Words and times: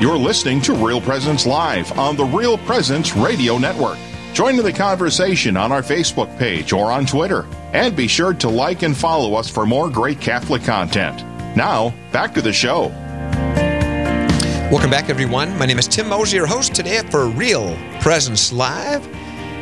You're 0.00 0.16
listening 0.16 0.60
to 0.60 0.74
Real 0.74 1.00
Presence 1.00 1.44
Live 1.44 1.98
on 1.98 2.14
the 2.14 2.24
Real 2.24 2.56
Presence 2.56 3.16
Radio 3.16 3.58
Network. 3.58 3.98
Join 4.32 4.56
in 4.56 4.64
the 4.64 4.72
conversation 4.72 5.56
on 5.56 5.72
our 5.72 5.82
Facebook 5.82 6.38
page 6.38 6.72
or 6.72 6.92
on 6.92 7.04
Twitter. 7.04 7.46
And 7.72 7.96
be 7.96 8.06
sure 8.06 8.32
to 8.34 8.48
like 8.48 8.82
and 8.82 8.96
follow 8.96 9.34
us 9.34 9.50
for 9.50 9.66
more 9.66 9.90
great 9.90 10.20
Catholic 10.20 10.62
content. 10.62 11.24
Now, 11.56 11.92
back 12.12 12.32
to 12.34 12.40
the 12.40 12.52
show. 12.52 12.90
Welcome 14.70 14.90
back, 14.90 15.10
everyone. 15.10 15.58
My 15.58 15.66
name 15.66 15.80
is 15.80 15.88
Tim 15.88 16.08
Moser, 16.08 16.36
your 16.36 16.46
host 16.46 16.76
today 16.76 17.02
for 17.10 17.26
Real 17.26 17.76
Presence 18.00 18.52
Live 18.52 19.02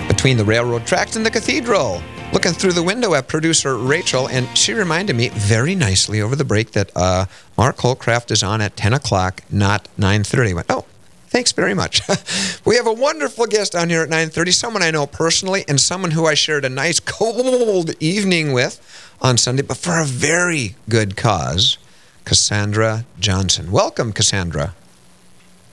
between 0.06 0.36
the 0.36 0.44
railroad 0.44 0.86
tracks 0.86 1.16
and 1.16 1.24
the 1.24 1.30
cathedral 1.30 2.02
looking 2.32 2.52
through 2.52 2.72
the 2.72 2.82
window 2.82 3.14
at 3.14 3.28
producer 3.28 3.76
Rachel, 3.76 4.28
and 4.28 4.46
she 4.56 4.72
reminded 4.72 5.16
me 5.16 5.28
very 5.30 5.74
nicely 5.74 6.20
over 6.20 6.36
the 6.36 6.44
break 6.44 6.72
that 6.72 6.90
uh, 6.96 7.26
Mark 7.56 7.78
Holcraft 7.78 8.30
is 8.30 8.42
on 8.42 8.60
at 8.60 8.76
10 8.76 8.92
o'clock, 8.92 9.42
not 9.50 9.88
9.30. 9.98 10.50
I 10.50 10.54
went, 10.54 10.66
oh, 10.70 10.84
thanks 11.28 11.52
very 11.52 11.74
much. 11.74 12.02
we 12.64 12.76
have 12.76 12.86
a 12.86 12.92
wonderful 12.92 13.46
guest 13.46 13.74
on 13.74 13.88
here 13.88 14.02
at 14.02 14.08
9.30, 14.08 14.54
someone 14.54 14.82
I 14.82 14.90
know 14.90 15.06
personally 15.06 15.64
and 15.68 15.80
someone 15.80 16.12
who 16.12 16.26
I 16.26 16.34
shared 16.34 16.64
a 16.64 16.68
nice 16.68 17.00
cold 17.04 17.94
evening 18.00 18.52
with 18.52 18.80
on 19.20 19.38
Sunday, 19.38 19.62
but 19.62 19.76
for 19.76 20.00
a 20.00 20.04
very 20.04 20.76
good 20.88 21.16
cause, 21.16 21.78
Cassandra 22.24 23.04
Johnson. 23.18 23.70
Welcome, 23.70 24.12
Cassandra. 24.12 24.74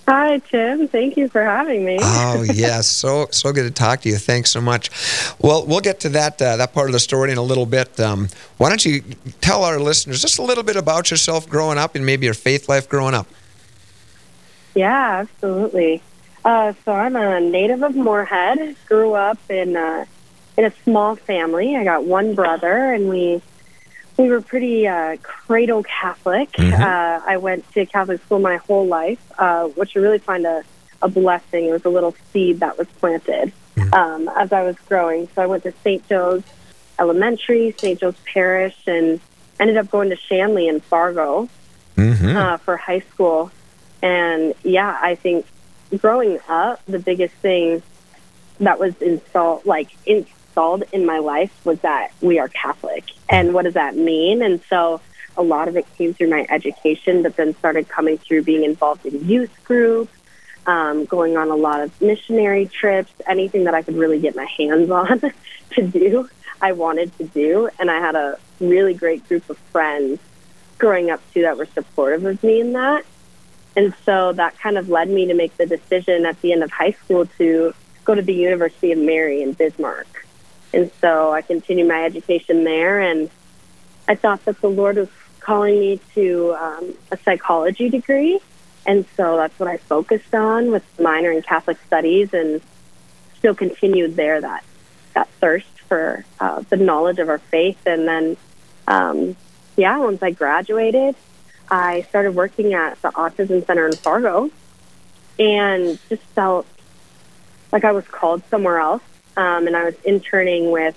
Hi, 0.07 0.39
Tim. 0.39 0.89
Thank 0.89 1.15
you 1.15 1.29
for 1.29 1.41
having 1.41 1.85
me. 1.85 1.97
oh 2.01 2.43
yes, 2.53 2.87
so 2.87 3.27
so 3.31 3.53
good 3.53 3.63
to 3.63 3.71
talk 3.71 4.01
to 4.01 4.09
you. 4.09 4.17
Thanks 4.17 4.51
so 4.51 4.59
much. 4.59 4.89
Well, 5.39 5.65
we'll 5.65 5.79
get 5.79 6.01
to 6.01 6.09
that 6.09 6.41
uh, 6.41 6.57
that 6.57 6.73
part 6.73 6.89
of 6.89 6.93
the 6.93 6.99
story 6.99 7.31
in 7.31 7.37
a 7.37 7.43
little 7.43 7.65
bit. 7.65 7.99
Um, 7.99 8.27
why 8.57 8.69
don't 8.69 8.83
you 8.83 9.01
tell 9.39 9.63
our 9.63 9.79
listeners 9.79 10.21
just 10.21 10.39
a 10.39 10.43
little 10.43 10.63
bit 10.63 10.75
about 10.75 11.09
yourself 11.09 11.47
growing 11.47 11.77
up 11.77 11.95
and 11.95 12.05
maybe 12.05 12.25
your 12.25 12.33
faith 12.33 12.67
life 12.67 12.89
growing 12.89 13.13
up? 13.13 13.27
Yeah, 14.75 15.19
absolutely. 15.21 16.01
Uh, 16.43 16.73
so 16.83 16.91
I'm 16.91 17.15
a 17.15 17.39
native 17.39 17.83
of 17.83 17.95
Moorhead. 17.95 18.75
Grew 18.87 19.13
up 19.13 19.39
in 19.49 19.77
uh, 19.77 20.05
in 20.57 20.65
a 20.65 20.71
small 20.83 21.15
family. 21.15 21.77
I 21.77 21.85
got 21.85 22.03
one 22.03 22.35
brother, 22.35 22.91
and 22.93 23.07
we 23.07 23.41
we 24.17 24.29
were 24.29 24.41
pretty 24.41 24.87
uh, 24.87 25.17
cradle 25.21 25.83
Catholic. 25.83 26.51
Mm-hmm. 26.53 26.81
Uh, 26.81 27.21
I 27.25 27.37
went 27.37 27.69
to 27.73 27.85
Catholic 27.85 28.23
school 28.23 28.39
my 28.39 28.57
whole 28.57 28.85
life, 28.85 29.19
uh, 29.37 29.67
which 29.69 29.95
I 29.95 29.99
really 29.99 30.19
find 30.19 30.45
a, 30.45 30.63
a 31.01 31.07
blessing. 31.07 31.65
It 31.65 31.71
was 31.71 31.85
a 31.85 31.89
little 31.89 32.15
seed 32.31 32.59
that 32.59 32.77
was 32.77 32.87
planted 32.99 33.51
mm-hmm. 33.75 33.93
um, 33.93 34.29
as 34.35 34.51
I 34.53 34.63
was 34.63 34.75
growing. 34.87 35.27
So 35.35 35.41
I 35.41 35.47
went 35.47 35.63
to 35.63 35.73
St. 35.83 36.07
Joe's 36.07 36.43
Elementary, 36.99 37.73
St. 37.77 37.99
Joe's 37.99 38.15
Parish, 38.25 38.77
and 38.87 39.19
ended 39.59 39.77
up 39.77 39.89
going 39.89 40.09
to 40.09 40.15
Shanley 40.15 40.67
in 40.67 40.79
Fargo 40.79 41.49
mm-hmm. 41.95 42.35
uh, 42.35 42.57
for 42.57 42.77
high 42.77 42.99
school. 42.99 43.51
And 44.01 44.53
yeah, 44.63 44.97
I 45.01 45.15
think 45.15 45.45
growing 45.97 46.39
up, 46.47 46.85
the 46.85 46.99
biggest 46.99 47.33
thing 47.35 47.81
that 48.59 48.79
was 48.79 48.99
installed, 49.01 49.65
like 49.65 49.89
in, 50.05 50.25
installed 50.53 50.83
in 50.91 51.05
my 51.05 51.17
life 51.17 51.51
was 51.65 51.79
that 51.79 52.11
we 52.21 52.37
are 52.39 52.47
Catholic. 52.47 53.05
And 53.29 53.53
what 53.53 53.63
does 53.63 53.73
that 53.73 53.95
mean? 53.95 54.43
And 54.43 54.61
so 54.69 55.01
a 55.35 55.41
lot 55.41 55.67
of 55.67 55.75
it 55.75 55.85
came 55.95 56.13
through 56.13 56.29
my 56.29 56.45
education, 56.49 57.23
but 57.23 57.35
then 57.35 57.55
started 57.55 57.89
coming 57.89 58.19
through 58.19 58.43
being 58.43 58.63
involved 58.63 59.05
in 59.05 59.27
youth 59.27 59.51
groups, 59.63 60.11
um, 60.67 61.05
going 61.05 61.37
on 61.37 61.49
a 61.49 61.55
lot 61.55 61.81
of 61.81 61.99
missionary 62.01 62.67
trips, 62.67 63.11
anything 63.27 63.63
that 63.63 63.73
I 63.73 63.81
could 63.81 63.95
really 63.95 64.19
get 64.19 64.35
my 64.35 64.45
hands 64.45 64.91
on 64.91 65.19
to 65.71 65.87
do, 65.87 66.29
I 66.61 66.73
wanted 66.73 67.17
to 67.17 67.23
do. 67.25 67.69
And 67.79 67.89
I 67.89 67.99
had 67.99 68.15
a 68.15 68.37
really 68.59 68.93
great 68.93 69.27
group 69.27 69.49
of 69.49 69.57
friends 69.71 70.19
growing 70.77 71.09
up 71.09 71.21
too 71.33 71.41
that 71.41 71.57
were 71.57 71.65
supportive 71.65 72.25
of 72.25 72.43
me 72.43 72.61
in 72.61 72.73
that. 72.73 73.05
And 73.75 73.95
so 74.05 74.33
that 74.33 74.59
kind 74.59 74.77
of 74.77 74.87
led 74.87 75.09
me 75.09 75.25
to 75.25 75.33
make 75.33 75.57
the 75.57 75.65
decision 75.65 76.27
at 76.27 76.39
the 76.41 76.53
end 76.53 76.61
of 76.61 76.69
high 76.69 76.91
school 76.91 77.25
to 77.39 77.73
go 78.05 78.15
to 78.15 78.21
the 78.21 78.33
University 78.33 78.91
of 78.91 78.99
Mary 78.99 79.41
in 79.41 79.53
Bismarck. 79.53 80.22
And 80.73 80.91
so 80.99 81.31
I 81.31 81.41
continued 81.41 81.87
my 81.87 82.03
education 82.03 82.63
there, 82.63 82.99
and 82.99 83.29
I 84.07 84.15
thought 84.15 84.43
that 84.45 84.59
the 84.59 84.69
Lord 84.69 84.97
was 84.97 85.09
calling 85.39 85.79
me 85.79 85.99
to 86.15 86.55
um, 86.59 86.93
a 87.11 87.17
psychology 87.17 87.89
degree. 87.89 88.39
And 88.85 89.05
so 89.15 89.37
that's 89.37 89.57
what 89.59 89.69
I 89.69 89.77
focused 89.77 90.33
on 90.33 90.71
with 90.71 90.83
minor 90.99 91.31
in 91.31 91.41
Catholic 91.41 91.77
studies 91.85 92.33
and 92.33 92.61
still 93.37 93.55
continued 93.55 94.15
there 94.15 94.41
that, 94.41 94.63
that 95.13 95.29
thirst 95.39 95.67
for 95.87 96.25
uh, 96.39 96.61
the 96.69 96.77
knowledge 96.77 97.19
of 97.19 97.29
our 97.29 97.37
faith. 97.37 97.79
And 97.85 98.07
then, 98.07 98.37
um, 98.87 99.35
yeah, 99.77 99.97
once 99.99 100.23
I 100.23 100.31
graduated, 100.31 101.15
I 101.69 102.01
started 102.03 102.35
working 102.35 102.73
at 102.73 103.01
the 103.01 103.09
Autism 103.09 103.65
Center 103.65 103.87
in 103.87 103.95
Fargo 103.95 104.49
and 105.39 105.99
just 106.09 106.23
felt 106.35 106.65
like 107.71 107.83
I 107.85 107.91
was 107.91 108.05
called 108.07 108.43
somewhere 108.49 108.79
else 108.79 109.01
um, 109.37 109.67
and 109.67 109.75
I 109.75 109.85
was 109.85 109.95
interning 110.03 110.71
with 110.71 110.95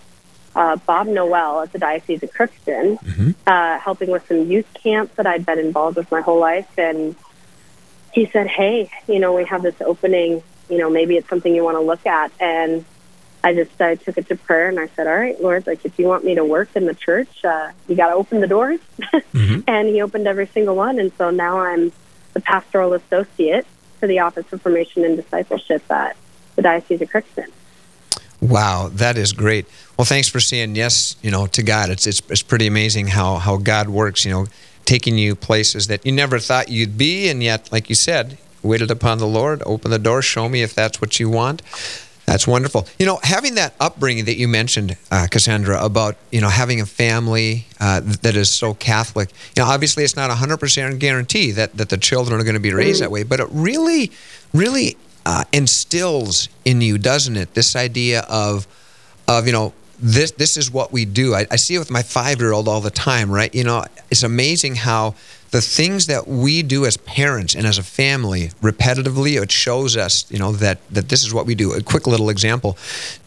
uh, 0.54 0.76
Bob 0.76 1.06
Noel 1.06 1.60
at 1.60 1.72
the 1.72 1.78
Diocese 1.78 2.22
of 2.22 2.32
Crookston, 2.32 2.98
mm-hmm. 2.98 3.30
uh, 3.46 3.78
helping 3.78 4.10
with 4.10 4.26
some 4.26 4.50
youth 4.50 4.66
camps 4.74 5.14
that 5.16 5.26
I'd 5.26 5.44
been 5.44 5.58
involved 5.58 5.96
with 5.96 6.10
my 6.10 6.22
whole 6.22 6.40
life. 6.40 6.68
And 6.78 7.14
he 8.12 8.26
said, 8.26 8.46
"Hey, 8.46 8.90
you 9.06 9.18
know, 9.18 9.34
we 9.34 9.44
have 9.44 9.62
this 9.62 9.80
opening. 9.80 10.42
You 10.68 10.78
know, 10.78 10.90
maybe 10.90 11.16
it's 11.16 11.28
something 11.28 11.54
you 11.54 11.62
want 11.62 11.76
to 11.76 11.82
look 11.82 12.06
at." 12.06 12.32
And 12.40 12.84
I 13.44 13.54
just 13.54 13.80
I 13.80 13.96
took 13.96 14.16
it 14.16 14.28
to 14.28 14.36
prayer 14.36 14.68
and 14.68 14.80
I 14.80 14.88
said, 14.88 15.06
"All 15.06 15.14
right, 15.14 15.40
Lord, 15.40 15.66
like 15.66 15.84
if 15.84 15.98
you 15.98 16.06
want 16.06 16.24
me 16.24 16.34
to 16.36 16.44
work 16.44 16.70
in 16.74 16.86
the 16.86 16.94
church, 16.94 17.44
uh, 17.44 17.70
you 17.86 17.94
got 17.94 18.08
to 18.08 18.14
open 18.14 18.40
the 18.40 18.46
doors." 18.46 18.80
mm-hmm. 19.00 19.60
And 19.68 19.88
He 19.88 20.00
opened 20.00 20.26
every 20.26 20.46
single 20.46 20.74
one, 20.74 20.98
and 20.98 21.12
so 21.18 21.30
now 21.30 21.60
I'm 21.60 21.92
the 22.32 22.40
pastoral 22.40 22.94
associate 22.94 23.66
for 24.00 24.06
the 24.06 24.20
Office 24.20 24.50
of 24.52 24.62
Formation 24.62 25.04
and 25.04 25.16
Discipleship 25.16 25.82
at 25.90 26.16
the 26.54 26.62
Diocese 26.62 27.02
of 27.02 27.10
Crookston. 27.10 27.50
Wow, 28.46 28.90
that 28.92 29.18
is 29.18 29.32
great. 29.32 29.66
Well, 29.96 30.04
thanks 30.04 30.28
for 30.28 30.38
saying 30.38 30.76
yes, 30.76 31.16
you 31.20 31.32
know, 31.32 31.48
to 31.48 31.62
God. 31.64 31.90
It's 31.90 32.06
it's 32.06 32.22
it's 32.30 32.42
pretty 32.42 32.68
amazing 32.68 33.08
how 33.08 33.36
how 33.36 33.56
God 33.56 33.88
works, 33.88 34.24
you 34.24 34.30
know, 34.30 34.46
taking 34.84 35.18
you 35.18 35.34
places 35.34 35.88
that 35.88 36.06
you 36.06 36.12
never 36.12 36.38
thought 36.38 36.68
you'd 36.68 36.96
be 36.96 37.28
and 37.28 37.42
yet 37.42 37.72
like 37.72 37.88
you 37.88 37.96
said, 37.96 38.38
waited 38.62 38.90
upon 38.90 39.18
the 39.18 39.26
Lord, 39.26 39.64
open 39.66 39.90
the 39.90 39.98
door, 39.98 40.22
show 40.22 40.48
me 40.48 40.62
if 40.62 40.74
that's 40.74 41.00
what 41.00 41.18
you 41.18 41.28
want. 41.28 41.60
That's 42.26 42.46
wonderful. 42.46 42.86
You 43.00 43.06
know, 43.06 43.18
having 43.22 43.56
that 43.56 43.74
upbringing 43.80 44.26
that 44.26 44.36
you 44.36 44.48
mentioned, 44.48 44.96
uh, 45.10 45.26
Cassandra, 45.28 45.84
about 45.84 46.16
you 46.30 46.40
know 46.40 46.48
having 46.48 46.80
a 46.80 46.86
family 46.86 47.66
uh, 47.80 48.00
that 48.22 48.36
is 48.36 48.48
so 48.48 48.74
Catholic. 48.74 49.30
You 49.56 49.64
know, 49.64 49.68
obviously 49.68 50.04
it's 50.04 50.16
not 50.16 50.30
a 50.30 50.34
hundred 50.34 50.58
percent 50.58 51.00
guarantee 51.00 51.50
that 51.52 51.76
that 51.78 51.88
the 51.88 51.96
children 51.96 52.40
are 52.40 52.44
going 52.44 52.54
to 52.54 52.60
be 52.60 52.72
raised 52.72 53.02
that 53.02 53.10
way, 53.10 53.24
but 53.24 53.40
it 53.40 53.48
really, 53.50 54.12
really 54.52 54.96
uh, 55.26 55.42
instills 55.52 56.48
in 56.64 56.80
you, 56.80 56.96
doesn't 56.98 57.36
it? 57.36 57.52
This 57.52 57.74
idea 57.74 58.20
of, 58.30 58.66
of 59.26 59.46
you 59.46 59.52
know, 59.52 59.74
this 59.98 60.30
this 60.32 60.56
is 60.56 60.70
what 60.70 60.92
we 60.92 61.04
do. 61.04 61.34
I, 61.34 61.46
I 61.50 61.56
see 61.56 61.74
it 61.74 61.78
with 61.78 61.90
my 61.90 62.02
five 62.02 62.38
year 62.38 62.52
old 62.52 62.68
all 62.68 62.80
the 62.80 62.90
time, 62.90 63.30
right? 63.30 63.52
You 63.54 63.64
know, 63.64 63.84
it's 64.10 64.22
amazing 64.22 64.76
how 64.76 65.14
the 65.50 65.60
things 65.60 66.06
that 66.06 66.28
we 66.28 66.62
do 66.62 66.84
as 66.84 66.96
parents 66.98 67.54
and 67.54 67.66
as 67.66 67.78
a 67.78 67.82
family 67.82 68.50
repetitively, 68.60 69.40
it 69.42 69.50
shows 69.50 69.96
us, 69.96 70.30
you 70.30 70.38
know, 70.38 70.52
that 70.52 70.78
that 70.90 71.08
this 71.08 71.24
is 71.24 71.34
what 71.34 71.46
we 71.46 71.54
do. 71.54 71.72
A 71.72 71.82
quick 71.82 72.06
little 72.06 72.30
example. 72.30 72.76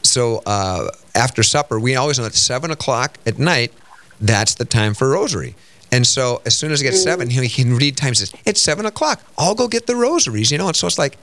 So 0.03 0.41
uh, 0.45 0.89
after 1.15 1.43
supper, 1.43 1.79
we 1.79 1.95
always 1.95 2.17
know 2.17 2.25
at 2.25 2.33
seven 2.33 2.71
o'clock 2.71 3.17
at 3.25 3.39
night, 3.39 3.73
that's 4.21 4.53
the 4.53 4.65
time 4.65 4.93
for 4.93 5.09
rosary. 5.09 5.55
And 5.91 6.05
so 6.05 6.41
as 6.45 6.55
soon 6.55 6.71
as 6.71 6.81
it 6.81 6.83
gets 6.83 7.01
seven, 7.01 7.29
he 7.29 7.49
can 7.49 7.75
read 7.75 7.97
times. 7.97 8.33
It's 8.45 8.61
seven 8.61 8.85
o'clock. 8.85 9.23
I'll 9.37 9.55
go 9.55 9.67
get 9.67 9.87
the 9.87 9.95
rosaries, 9.95 10.51
you 10.51 10.57
know. 10.57 10.67
And 10.67 10.75
so 10.75 10.85
it's 10.85 10.99
like 10.99 11.17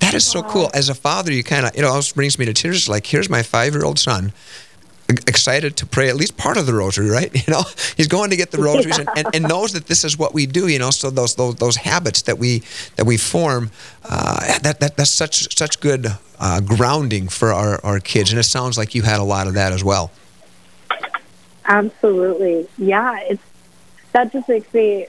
that 0.00 0.14
is 0.14 0.26
so 0.26 0.42
cool. 0.42 0.70
As 0.74 0.88
a 0.88 0.94
father, 0.94 1.32
you 1.32 1.44
kind 1.44 1.66
of, 1.66 1.76
you 1.76 1.82
know, 1.82 1.96
it 1.96 2.12
brings 2.14 2.38
me 2.38 2.46
to 2.46 2.52
tears. 2.52 2.88
Like, 2.88 3.06
here's 3.06 3.28
my 3.28 3.42
five 3.42 3.74
year 3.74 3.84
old 3.84 3.98
son 3.98 4.32
excited 5.26 5.76
to 5.76 5.86
pray 5.86 6.08
at 6.08 6.16
least 6.16 6.36
part 6.36 6.56
of 6.56 6.66
the 6.66 6.74
rosary, 6.74 7.10
right? 7.10 7.30
You 7.46 7.54
know, 7.54 7.62
he's 7.96 8.06
going 8.06 8.30
to 8.30 8.36
get 8.36 8.50
the 8.50 8.58
rosaries 8.58 8.98
yeah. 8.98 9.04
and, 9.16 9.26
and, 9.26 9.34
and, 9.36 9.48
knows 9.48 9.72
that 9.72 9.86
this 9.86 10.04
is 10.04 10.18
what 10.18 10.34
we 10.34 10.46
do. 10.46 10.68
You 10.68 10.78
know, 10.78 10.90
so 10.90 11.10
those 11.10 11.34
those, 11.34 11.56
those 11.56 11.76
habits 11.76 12.22
that 12.22 12.38
we 12.38 12.62
that 12.96 13.06
we 13.06 13.16
form, 13.16 13.70
uh, 14.04 14.58
that, 14.58 14.78
that 14.80 14.96
that's 14.96 15.10
such 15.10 15.56
such 15.56 15.80
good 15.80 16.06
uh, 16.38 16.60
grounding 16.60 17.28
for 17.28 17.52
our, 17.52 17.84
our 17.84 17.98
kids. 17.98 18.30
And 18.30 18.38
it 18.38 18.44
sounds 18.44 18.76
like 18.78 18.94
you 18.94 19.02
had 19.02 19.18
a 19.18 19.24
lot 19.24 19.46
of 19.46 19.54
that 19.54 19.72
as 19.72 19.82
well. 19.82 20.10
Absolutely, 21.64 22.68
yeah. 22.78 23.18
It's 23.22 23.42
that 24.12 24.32
just 24.32 24.48
makes 24.48 24.72
me, 24.74 25.06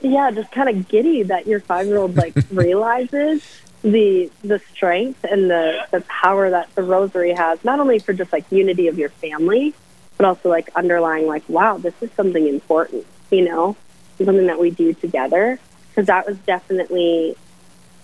yeah, 0.00 0.30
just 0.30 0.50
kind 0.50 0.68
of 0.68 0.88
giddy 0.88 1.22
that 1.24 1.46
your 1.46 1.60
five 1.60 1.86
year 1.86 1.98
old 1.98 2.16
like 2.16 2.34
realizes 2.50 3.42
the 3.82 4.30
the 4.42 4.60
strength 4.72 5.24
and 5.24 5.50
the 5.50 5.86
the 5.90 6.00
power 6.02 6.50
that 6.50 6.72
the 6.74 6.82
rosary 6.82 7.32
has 7.32 7.62
not 7.64 7.80
only 7.80 7.98
for 7.98 8.12
just 8.12 8.32
like 8.32 8.44
unity 8.50 8.86
of 8.86 8.96
your 8.96 9.08
family 9.08 9.74
but 10.16 10.26
also 10.26 10.48
like 10.48 10.70
underlying 10.76 11.26
like 11.26 11.46
wow 11.48 11.78
this 11.78 11.94
is 12.00 12.10
something 12.12 12.46
important 12.46 13.04
you 13.30 13.44
know 13.44 13.76
something 14.18 14.46
that 14.46 14.60
we 14.60 14.70
do 14.70 14.92
together 14.94 15.58
because 15.88 16.06
that 16.06 16.26
was 16.26 16.38
definitely 16.38 17.36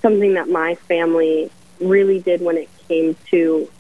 something 0.03 0.35
that 0.35 0.49
my 0.49 0.75
family 0.75 1.51
really 1.81 2.19
did 2.19 2.41
when 2.41 2.57
it 2.57 2.69
came 2.89 3.15
to 3.31 3.71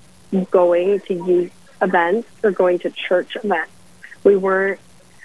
going 0.52 1.00
to 1.00 1.14
youth 1.14 1.52
events 1.82 2.28
or 2.44 2.52
going 2.52 2.78
to 2.78 2.90
church 2.90 3.36
events 3.42 3.72
we 4.22 4.36
weren't 4.36 4.78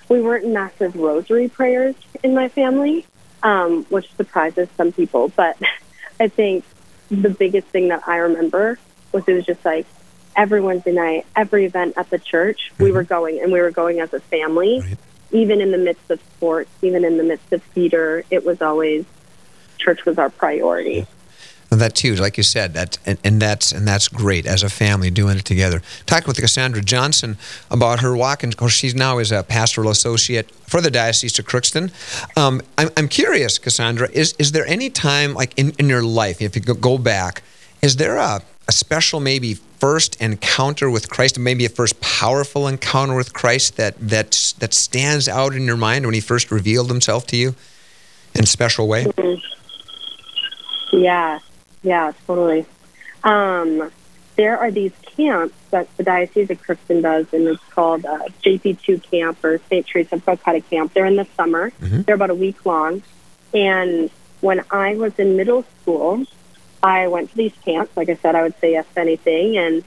we 0.09 0.21
weren't 0.21 0.47
massive 0.47 0.95
rosary 0.95 1.47
prayers 1.47 1.95
in 2.23 2.33
my 2.33 2.49
family 2.49 3.05
um, 3.43 3.83
which 3.89 4.11
surprises 4.15 4.69
some 4.77 4.91
people. 4.91 5.27
But 5.29 5.57
I 6.19 6.27
think 6.27 6.63
the 7.09 7.29
biggest 7.29 7.67
thing 7.67 7.89
that 7.89 8.03
I 8.07 8.17
remember 8.17 8.79
was 9.11 9.23
it 9.27 9.33
was 9.33 9.45
just 9.45 9.63
like 9.65 9.85
every 10.35 10.61
Wednesday 10.61 10.93
night, 10.93 11.25
every 11.35 11.65
event 11.65 11.93
at 11.97 12.09
the 12.09 12.19
church, 12.19 12.71
we 12.79 12.89
Mm-hmm. 12.89 12.95
were 12.95 13.03
going, 13.03 13.39
and 13.41 13.51
we 13.51 13.59
were 13.61 13.71
going 13.71 13.99
as 13.99 14.13
a 14.13 14.19
family. 14.19 14.81
Right. 14.81 14.97
Even 15.31 15.61
in 15.61 15.71
the 15.71 15.77
midst 15.77 16.11
of 16.11 16.19
sports, 16.35 16.69
even 16.81 17.03
in 17.03 17.17
the 17.17 17.23
midst 17.23 17.51
of 17.53 17.63
theater, 17.63 18.23
it 18.29 18.45
was 18.45 18.61
always 18.61 19.05
church 19.79 20.05
was 20.05 20.17
our 20.17 20.29
priority. 20.29 21.07
And 21.73 21.81
that 21.81 21.95
too, 21.95 22.13
like 22.15 22.37
you 22.37 22.43
said, 22.43 22.75
that 22.75 22.99
and, 23.03 23.17
and 23.23 23.41
that's 23.41 23.71
and 23.71 23.87
that's 23.87 24.07
great 24.07 24.45
as 24.45 24.61
a 24.61 24.69
family 24.69 25.09
doing 25.09 25.37
it 25.37 25.45
together. 25.45 25.81
Talk 26.05 26.27
with 26.27 26.37
Cassandra 26.37 26.83
Johnson 26.83 27.35
about 27.71 28.01
her 28.01 28.15
walk, 28.15 28.43
and 28.43 28.53
of 28.53 28.57
course 28.57 28.73
she's 28.73 28.93
now 28.93 29.17
is 29.17 29.31
a 29.31 29.41
pastoral 29.41 29.89
associate 29.89 30.51
for 30.67 30.81
the 30.81 30.91
Diocese 30.91 31.39
of 31.39 31.45
Crookston. 31.47 31.91
Um, 32.37 32.61
I'm, 32.77 32.91
I'm 32.95 33.07
curious, 33.07 33.57
Cassandra, 33.57 34.07
is 34.11 34.35
is 34.37 34.51
there 34.51 34.67
any 34.67 34.91
time 34.91 35.33
like 35.33 35.57
in, 35.57 35.71
in 35.79 35.89
your 35.89 36.03
life, 36.03 36.43
if 36.43 36.55
you 36.55 36.61
go- 36.61 36.99
back, 36.99 37.41
is 37.81 37.95
there 37.95 38.17
a, 38.17 38.43
a 38.67 38.71
special 38.71 39.19
maybe 39.19 39.55
first 39.79 40.21
encounter 40.21 40.91
with 40.91 41.09
Christ, 41.09 41.39
maybe 41.39 41.65
a 41.65 41.69
first 41.69 41.99
powerful 42.01 42.67
encounter 42.67 43.15
with 43.15 43.33
Christ 43.33 43.77
that 43.77 43.95
that 43.99 44.53
that 44.59 44.75
stands 44.75 45.27
out 45.27 45.55
in 45.55 45.63
your 45.63 45.77
mind 45.77 46.05
when 46.05 46.13
He 46.13 46.21
first 46.21 46.51
revealed 46.51 46.89
Himself 46.89 47.25
to 47.27 47.35
you 47.35 47.55
in 48.35 48.43
a 48.43 48.47
special 48.47 48.87
way? 48.87 49.07
Yeah, 50.91 51.39
yeah, 51.83 52.11
totally. 52.25 52.65
Um, 53.23 53.91
there 54.35 54.57
are 54.57 54.71
these 54.71 54.93
camps 55.15 55.55
that 55.69 55.87
the 55.97 56.03
Diocese 56.03 56.49
of 56.49 56.61
Crookston 56.61 57.01
does, 57.03 57.31
and 57.33 57.47
it's 57.47 57.63
called 57.69 58.05
uh, 58.05 58.19
JP2 58.43 59.03
Camp 59.03 59.43
or 59.43 59.59
St. 59.69 59.85
Teresa 59.85 60.15
of 60.15 60.25
Calcutta 60.25 60.61
Camp. 60.61 60.93
They're 60.93 61.05
in 61.05 61.15
the 61.17 61.27
summer. 61.37 61.71
Mhm. 61.81 62.05
They're 62.05 62.15
about 62.15 62.31
a 62.31 62.35
week 62.35 62.65
long. 62.65 63.03
And 63.53 64.09
when 64.41 64.63
I 64.71 64.95
was 64.95 65.13
in 65.19 65.37
middle 65.37 65.63
school, 65.81 66.25
I 66.81 67.07
went 67.07 67.29
to 67.29 67.37
these 67.37 67.53
camps. 67.63 67.95
Like 67.95 68.09
I 68.09 68.15
said, 68.15 68.35
I 68.35 68.41
would 68.41 68.59
say 68.59 68.71
yes 68.71 68.85
to 68.95 69.01
anything. 69.01 69.57
And 69.57 69.83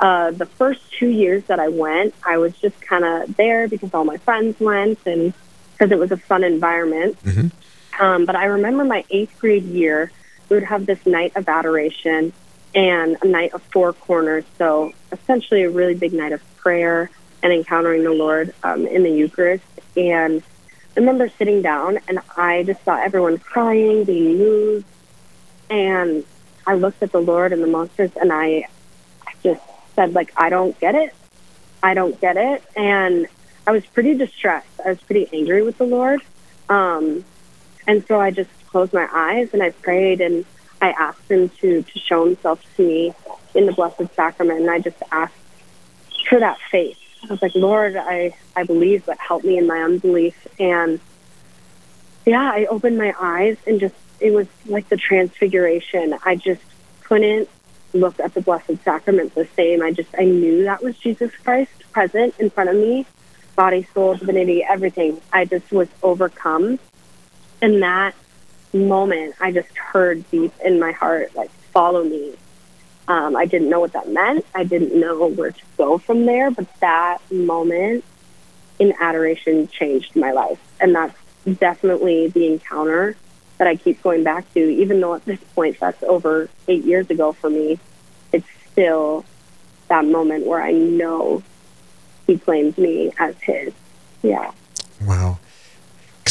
uh, 0.00 0.32
the 0.32 0.46
first 0.46 0.80
two 0.98 1.08
years 1.08 1.44
that 1.44 1.60
I 1.60 1.68
went, 1.68 2.14
I 2.26 2.38
was 2.38 2.54
just 2.58 2.80
kind 2.80 3.04
of 3.04 3.36
there 3.36 3.68
because 3.68 3.94
all 3.94 4.04
my 4.04 4.16
friends 4.18 4.58
went 4.58 4.98
and 5.06 5.32
because 5.72 5.92
it 5.92 5.98
was 5.98 6.10
a 6.10 6.16
fun 6.16 6.42
environment. 6.42 7.16
Mhm. 7.24 7.52
Um, 8.00 8.24
but 8.24 8.34
I 8.34 8.46
remember 8.46 8.84
my 8.84 9.04
eighth 9.10 9.38
grade 9.38 9.62
year, 9.64 10.10
we 10.48 10.56
would 10.56 10.64
have 10.64 10.86
this 10.86 11.04
night 11.06 11.32
of 11.36 11.48
adoration 11.48 12.32
and 12.74 13.16
a 13.22 13.26
night 13.26 13.54
of 13.54 13.62
four 13.64 13.92
corners. 13.92 14.44
So 14.58 14.92
essentially, 15.12 15.62
a 15.62 15.70
really 15.70 15.94
big 15.94 16.12
night 16.12 16.32
of 16.32 16.42
prayer 16.56 17.10
and 17.42 17.52
encountering 17.52 18.02
the 18.02 18.12
Lord 18.12 18.54
um, 18.62 18.86
in 18.86 19.02
the 19.02 19.10
Eucharist. 19.10 19.64
And 19.96 20.42
I 20.96 21.00
remember 21.00 21.28
sitting 21.28 21.62
down 21.62 21.98
and 22.08 22.20
I 22.36 22.62
just 22.64 22.84
saw 22.84 22.96
everyone 22.96 23.38
crying, 23.38 24.04
being 24.04 24.38
moved. 24.38 24.86
And 25.70 26.24
I 26.66 26.74
looked 26.74 27.02
at 27.02 27.12
the 27.12 27.20
Lord 27.20 27.52
and 27.52 27.62
the 27.62 27.66
monstrance 27.66 28.16
and 28.16 28.32
I, 28.32 28.66
I 29.26 29.32
just 29.42 29.60
said, 29.94 30.14
like, 30.14 30.32
I 30.36 30.48
don't 30.48 30.78
get 30.80 30.94
it. 30.94 31.14
I 31.82 31.94
don't 31.94 32.18
get 32.20 32.36
it. 32.36 32.62
And 32.74 33.28
I 33.66 33.72
was 33.72 33.84
pretty 33.86 34.14
distressed. 34.14 34.80
I 34.84 34.88
was 34.88 35.00
pretty 35.02 35.28
angry 35.32 35.62
with 35.62 35.78
the 35.78 35.84
Lord. 35.84 36.20
Um, 36.68 37.24
and 37.86 38.06
so 38.06 38.18
I 38.18 38.30
just 38.30 38.50
closed 38.74 38.92
my 38.92 39.08
eyes 39.12 39.50
and 39.52 39.62
I 39.62 39.70
prayed 39.70 40.20
and 40.20 40.44
I 40.82 40.90
asked 40.90 41.30
him 41.30 41.48
to, 41.60 41.82
to 41.82 41.98
show 42.00 42.26
himself 42.26 42.60
to 42.74 42.84
me 42.84 43.14
in 43.54 43.66
the 43.66 43.72
Blessed 43.72 44.12
Sacrament. 44.16 44.62
And 44.62 44.68
I 44.68 44.80
just 44.80 45.00
asked 45.12 45.32
for 46.28 46.40
that 46.40 46.58
faith. 46.72 46.98
I 47.22 47.28
was 47.28 47.40
like, 47.40 47.54
Lord, 47.54 47.94
I, 47.94 48.36
I 48.56 48.64
believe, 48.64 49.06
but 49.06 49.16
help 49.18 49.44
me 49.44 49.58
in 49.58 49.68
my 49.68 49.80
unbelief. 49.80 50.48
And 50.58 50.98
yeah, 52.26 52.50
I 52.52 52.64
opened 52.64 52.98
my 52.98 53.14
eyes 53.16 53.58
and 53.64 53.78
just, 53.78 53.94
it 54.18 54.32
was 54.32 54.48
like 54.66 54.88
the 54.88 54.96
transfiguration. 54.96 56.18
I 56.24 56.34
just 56.34 56.62
couldn't 57.04 57.48
look 57.92 58.18
at 58.18 58.34
the 58.34 58.40
Blessed 58.40 58.82
Sacrament 58.82 59.36
the 59.36 59.46
same. 59.54 59.82
I 59.82 59.92
just, 59.92 60.10
I 60.18 60.24
knew 60.24 60.64
that 60.64 60.82
was 60.82 60.98
Jesus 60.98 61.30
Christ 61.44 61.70
present 61.92 62.34
in 62.40 62.50
front 62.50 62.70
of 62.70 62.74
me, 62.76 63.06
body, 63.54 63.86
soul, 63.94 64.16
divinity, 64.16 64.64
everything. 64.68 65.20
I 65.32 65.44
just 65.44 65.70
was 65.70 65.86
overcome. 66.02 66.80
And 67.62 67.80
that 67.84 68.16
moment, 68.74 69.36
I 69.40 69.52
just 69.52 69.76
heard 69.76 70.28
deep 70.30 70.52
in 70.64 70.80
my 70.80 70.92
heart, 70.92 71.34
like, 71.34 71.50
follow 71.72 72.04
me. 72.04 72.34
Um, 73.06 73.36
I 73.36 73.46
didn't 73.46 73.68
know 73.68 73.80
what 73.80 73.92
that 73.92 74.08
meant. 74.08 74.44
I 74.54 74.64
didn't 74.64 74.98
know 74.98 75.26
where 75.28 75.52
to 75.52 75.62
go 75.76 75.98
from 75.98 76.24
there, 76.26 76.50
but 76.50 76.66
that 76.80 77.18
moment 77.30 78.04
in 78.78 78.94
adoration 78.98 79.68
changed 79.68 80.16
my 80.16 80.32
life. 80.32 80.58
And 80.80 80.94
that's 80.94 81.16
definitely 81.58 82.28
the 82.28 82.46
encounter 82.46 83.16
that 83.58 83.68
I 83.68 83.76
keep 83.76 84.02
going 84.02 84.24
back 84.24 84.52
to, 84.54 84.60
even 84.60 85.00
though 85.00 85.14
at 85.14 85.24
this 85.24 85.40
point 85.54 85.78
that's 85.78 86.02
over 86.02 86.48
eight 86.66 86.84
years 86.84 87.08
ago 87.10 87.32
for 87.32 87.50
me. 87.50 87.78
It's 88.32 88.46
still 88.72 89.24
that 89.88 90.04
moment 90.04 90.46
where 90.46 90.62
I 90.62 90.72
know 90.72 91.42
he 92.26 92.38
claims 92.38 92.76
me 92.78 93.12
as 93.18 93.36
his. 93.42 93.72
Yeah. 94.22 94.50
Wow. 95.02 95.38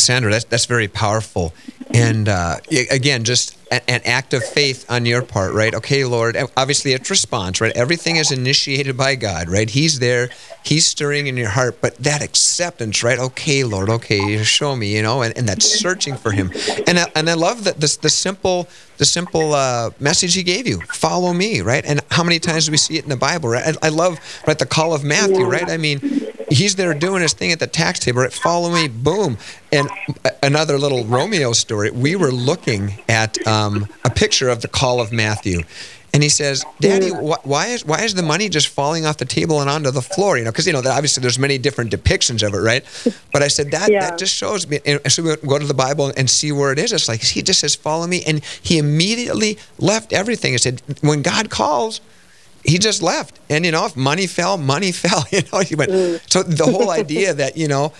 Cassandra, 0.03 0.31
that's, 0.31 0.43
that's 0.45 0.65
very 0.65 0.89
powerful. 0.89 1.53
And 1.93 2.27
uh, 2.27 2.57
again, 2.91 3.23
just 3.23 3.57
a- 3.71 3.89
an 3.89 4.01
act 4.03 4.33
of 4.33 4.43
faith 4.43 4.85
on 4.89 5.05
your 5.05 5.21
part, 5.21 5.53
right? 5.53 5.73
Okay, 5.73 6.03
Lord, 6.03 6.35
obviously 6.57 6.91
it's 6.91 7.09
response, 7.09 7.61
right? 7.61 7.71
Everything 7.73 8.17
is 8.17 8.29
initiated 8.29 8.97
by 8.97 9.15
God, 9.15 9.47
right? 9.47 9.69
He's 9.69 9.99
there, 9.99 10.29
He's 10.65 10.85
stirring 10.85 11.27
in 11.27 11.37
your 11.37 11.49
heart, 11.49 11.79
but 11.79 11.95
that 11.99 12.21
acceptance, 12.21 13.01
right? 13.01 13.17
Okay, 13.17 13.63
Lord, 13.63 13.89
okay, 13.89 14.43
show 14.43 14.75
me, 14.75 14.93
you 14.93 15.01
know, 15.01 15.21
and, 15.21 15.37
and 15.37 15.47
that 15.47 15.61
searching 15.61 16.17
for 16.17 16.31
Him. 16.31 16.51
And 16.85 16.99
I, 16.99 17.05
and 17.15 17.29
I 17.29 17.35
love 17.35 17.63
that 17.63 17.79
this, 17.79 17.95
the 17.95 18.09
simple, 18.09 18.67
the 19.03 19.07
simple 19.07 19.53
uh, 19.53 19.89
message 19.99 20.33
He 20.33 20.43
gave 20.43 20.65
you 20.65 20.79
follow 20.87 21.33
me, 21.33 21.59
right? 21.59 21.83
And 21.85 21.99
how 22.09 22.23
many 22.23 22.39
times 22.39 22.67
do 22.67 22.71
we 22.71 22.77
see 22.77 22.97
it 22.97 23.03
in 23.03 23.09
the 23.09 23.17
Bible, 23.17 23.49
right? 23.49 23.75
I, 23.81 23.87
I 23.87 23.89
love, 23.89 24.17
right, 24.47 24.57
the 24.57 24.65
call 24.65 24.93
of 24.93 25.03
Matthew, 25.03 25.43
right? 25.43 25.69
I 25.69 25.75
mean, 25.75 25.99
he's 26.49 26.77
there 26.77 26.93
doing 26.93 27.21
his 27.21 27.33
thing 27.33 27.51
at 27.51 27.59
the 27.59 27.67
tax 27.67 27.99
table, 27.99 28.21
right? 28.21 28.31
Follow 28.31 28.73
me, 28.73 28.87
boom. 28.87 29.37
And 29.73 29.89
another 30.41 30.77
little 30.77 31.03
Romeo 31.03 31.51
story. 31.51 31.91
We 31.91 32.15
were 32.15 32.31
looking 32.31 32.93
at 33.09 33.45
um, 33.45 33.89
a 34.05 34.09
picture 34.09 34.47
of 34.47 34.61
the 34.61 34.69
call 34.69 35.01
of 35.01 35.11
Matthew. 35.11 35.63
And 36.13 36.21
he 36.21 36.29
says, 36.29 36.63
"Daddy, 36.79 37.09
wh- 37.09 37.43
why 37.45 37.67
is 37.67 37.83
why 37.83 38.01
is 38.03 38.13
the 38.13 38.21
money 38.21 38.47
just 38.47 38.67
falling 38.67 39.03
off 39.07 39.17
the 39.17 39.25
table 39.25 39.61
and 39.61 39.69
onto 39.69 39.89
the 39.89 40.01
floor? 40.01 40.37
You 40.37 40.43
know, 40.43 40.51
because 40.51 40.67
you 40.67 40.73
know, 40.73 40.81
that 40.81 40.91
obviously 40.91 41.21
there's 41.21 41.39
many 41.39 41.57
different 41.57 41.91
depictions 41.91 42.45
of 42.45 42.53
it, 42.53 42.59
right? 42.59 42.83
But 43.31 43.41
I 43.41 43.47
said 43.47 43.71
that 43.71 43.89
Yeah. 43.89 44.01
that 44.01 44.19
just 44.19 44.35
shows 44.35 44.67
me. 44.67 44.79
And 44.85 44.99
so 45.11 45.23
we 45.23 45.35
go 45.37 45.57
to 45.57 45.65
the 45.65 45.73
Bible 45.73 46.13
and 46.15 46.29
see 46.29 46.51
where 46.51 46.71
it 46.71 46.77
is. 46.77 46.93
It's 46.93 47.07
like 47.07 47.21
he 47.23 47.41
just 47.41 47.59
says, 47.61 47.73
"Follow 47.73 48.05
me," 48.05 48.21
and 48.27 48.41
he 48.61 48.77
immediately 48.77 49.57
left 49.79 50.13
everything. 50.13 50.51
He 50.51 50.59
said, 50.59 50.83
"When 51.01 51.23
God 51.23 51.49
calls, 51.49 51.99
he 52.63 52.77
just 52.77 53.01
left. 53.01 53.39
And 53.49 53.65
you 53.65 53.71
know, 53.71 53.85
if 53.87 53.95
money 53.97 54.27
fell, 54.27 54.57
money 54.57 54.91
fell. 55.03 55.25
You 55.31 55.41
know, 55.51 55.59
he 55.59 55.73
went. 55.75 55.91
Mm. 55.91 56.21
So 56.31 56.43
the 56.43 56.65
whole 56.65 56.91
idea 56.91 57.33
that 57.41 57.57
you 57.57 57.67
know, 57.67 57.91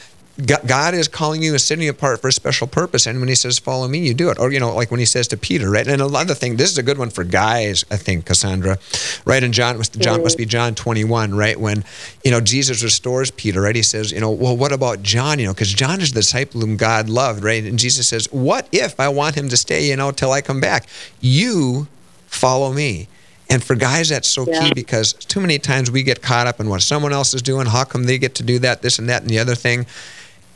God 0.66 0.96
is 0.96 1.08
calling 1.08 1.44
you 1.44 1.52
and 1.52 1.62
setting 1.62 1.84
you 1.84 1.92
apart 1.92 2.20
for 2.20 2.28
a 2.28 2.32
special 2.34 2.66
purpose, 2.66 3.06
and 3.06 3.20
when 3.20 3.30
He 3.30 3.36
says, 3.36 3.60
"Follow 3.60 3.88
me," 3.88 4.00
you 4.00 4.16
do 4.16 4.30
it. 4.32 4.40
Or 4.40 4.52
you 4.52 4.60
know, 4.60 4.74
like 4.74 4.90
when 4.90 5.00
He 5.00 5.06
says 5.06 5.28
to 5.28 5.38
Peter, 5.38 5.70
right? 5.70 5.88
And 5.88 6.02
another 6.02 6.34
thing, 6.34 6.56
this 6.58 6.72
is 6.72 6.78
a 6.80 6.84
good 6.84 6.98
one 6.98 7.12
for 7.12 7.24
guys, 7.24 7.86
I 7.92 7.98
think, 7.98 8.26
Cassandra, 8.26 8.80
right? 9.26 9.44
And 9.44 9.54
John 9.54 9.78
must 9.78 10.00
John 10.00 10.24
must 10.24 10.38
be 10.40 10.46
John 10.46 10.74
twenty 10.74 11.04
one, 11.04 11.36
right? 11.36 11.60
When 11.60 11.84
you 12.24 12.32
know 12.32 12.42
Jesus 12.42 12.82
restores 12.84 13.30
Peter, 13.30 13.62
right? 13.62 13.76
He 13.76 13.84
says, 13.84 14.12
you 14.12 14.22
know, 14.22 14.32
well, 14.32 14.58
what 14.58 14.72
about 14.72 15.04
John? 15.04 15.38
You 15.38 15.46
know, 15.46 15.54
because 15.54 15.72
John 15.72 16.02
is 16.02 16.14
the 16.14 16.22
disciple 16.22 16.62
whom 16.62 16.78
God 16.78 17.10
loved, 17.10 17.44
right? 17.44 17.64
And 17.64 17.78
Jesus 17.78 18.08
says, 18.08 18.28
what 18.32 18.68
if 18.72 19.00
I 19.00 19.10
want 19.10 19.36
him 19.36 19.50
to 19.50 19.58
stay, 19.58 19.88
you 19.88 19.96
know, 19.96 20.10
till 20.12 20.32
I 20.32 20.42
come 20.42 20.60
back? 20.60 20.88
You 21.22 21.88
follow 22.26 22.74
me. 22.74 23.08
And 23.52 23.64
for 23.64 23.76
guys, 23.76 24.10
that's 24.10 24.30
so 24.30 24.48
Yeah. 24.48 24.60
key 24.60 24.72
because 24.72 25.14
too 25.14 25.40
many 25.40 25.60
times 25.60 25.92
we 25.92 26.02
get 26.02 26.24
caught 26.24 26.48
up 26.48 26.60
in 26.60 26.70
what 26.70 26.82
someone 26.82 27.14
else 27.14 27.36
is 27.36 27.44
doing. 27.44 27.68
How 27.68 27.84
come 27.84 28.06
they 28.06 28.18
get 28.18 28.34
to 28.36 28.44
do 28.44 28.58
that, 28.60 28.82
this 28.82 28.98
and 28.98 29.08
that, 29.10 29.22
and 29.22 29.30
the 29.30 29.38
other 29.38 29.54
thing? 29.54 29.86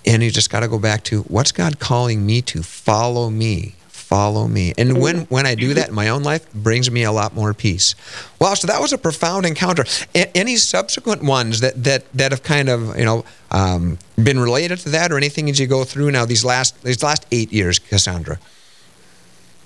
And 0.08 0.24
you 0.24 0.32
just 0.32 0.50
got 0.50 0.62
to 0.62 0.68
go 0.68 0.80
back 0.80 1.04
to 1.06 1.22
what's 1.24 1.52
God 1.52 1.80
calling 1.80 2.26
me 2.26 2.42
to? 2.44 2.64
Follow 2.64 3.30
me. 3.30 3.76
Follow 3.90 4.48
me. 4.48 4.74
And 4.78 5.02
when, 5.02 5.26
when 5.26 5.46
I 5.46 5.54
do 5.54 5.74
that 5.74 5.90
in 5.90 5.96
my 5.96 6.08
own 6.08 6.24
life, 6.24 6.48
it 6.48 6.64
brings 6.64 6.90
me 6.90 7.04
a 7.04 7.12
lot 7.12 7.36
more 7.36 7.54
peace. 7.54 7.94
Wow, 8.40 8.54
so 8.54 8.66
that 8.68 8.80
was 8.80 8.94
a 8.94 8.98
profound 8.98 9.46
encounter. 9.46 9.84
A- 10.16 10.36
any 10.36 10.56
subsequent 10.56 11.24
ones 11.24 11.60
that, 11.60 11.84
that, 11.84 12.10
that 12.14 12.32
have 12.32 12.42
kind 12.42 12.70
of, 12.70 12.98
you 12.98 13.04
know, 13.04 13.26
um, 13.52 14.00
been 14.16 14.40
related 14.40 14.80
to 14.80 14.90
that 14.90 15.12
or 15.12 15.18
anything 15.18 15.50
as 15.50 15.60
you 15.60 15.68
go 15.68 15.84
through 15.84 16.10
now 16.12 16.24
these 16.24 16.46
last, 16.46 16.82
these 16.84 17.04
last 17.04 17.26
eight 17.32 17.52
years, 17.52 17.80
Cassandra? 17.80 18.40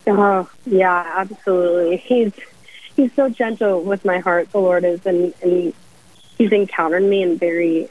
Oh, 0.07 0.49
yeah, 0.65 1.11
absolutely. 1.15 1.97
He's 1.97 2.33
he's 2.95 3.13
so 3.13 3.29
gentle 3.29 3.83
with 3.83 4.03
my 4.03 4.17
heart, 4.17 4.51
the 4.51 4.59
Lord 4.59 4.83
is, 4.83 5.05
and, 5.05 5.33
and 5.43 5.73
he's 6.39 6.51
encountered 6.51 7.03
me 7.03 7.21
in 7.21 7.37
very 7.37 7.89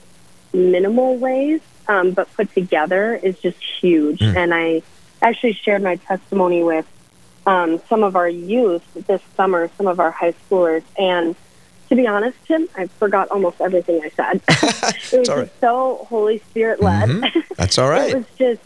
minimal 0.52 1.16
ways, 1.16 1.60
um, 1.90 2.12
but 2.12 2.32
put 2.34 2.54
together 2.54 3.16
is 3.16 3.36
just 3.40 3.58
huge. 3.80 4.20
Mm. 4.20 4.36
And 4.36 4.54
I 4.54 4.82
actually 5.20 5.54
shared 5.54 5.82
my 5.82 5.96
testimony 5.96 6.62
with 6.62 6.86
um, 7.46 7.80
some 7.88 8.04
of 8.04 8.14
our 8.14 8.28
youth 8.28 8.84
this 8.94 9.20
summer, 9.36 9.68
some 9.76 9.88
of 9.88 9.98
our 9.98 10.12
high 10.12 10.32
schoolers, 10.32 10.84
and 10.96 11.34
to 11.88 11.96
be 11.96 12.06
honest, 12.06 12.38
Tim, 12.46 12.68
I 12.76 12.86
forgot 12.86 13.28
almost 13.32 13.60
everything 13.60 14.00
I 14.04 14.10
said. 14.10 14.40
it 15.12 15.18
was 15.18 15.28
just 15.28 15.60
so 15.60 16.06
Holy 16.08 16.38
Spirit 16.50 16.80
led. 16.80 17.08
Mhm. 17.08 17.56
That's 17.56 17.76
all 17.78 17.88
right. 17.96 18.10
it 18.10 18.16
was 18.18 18.26
just 18.38 18.62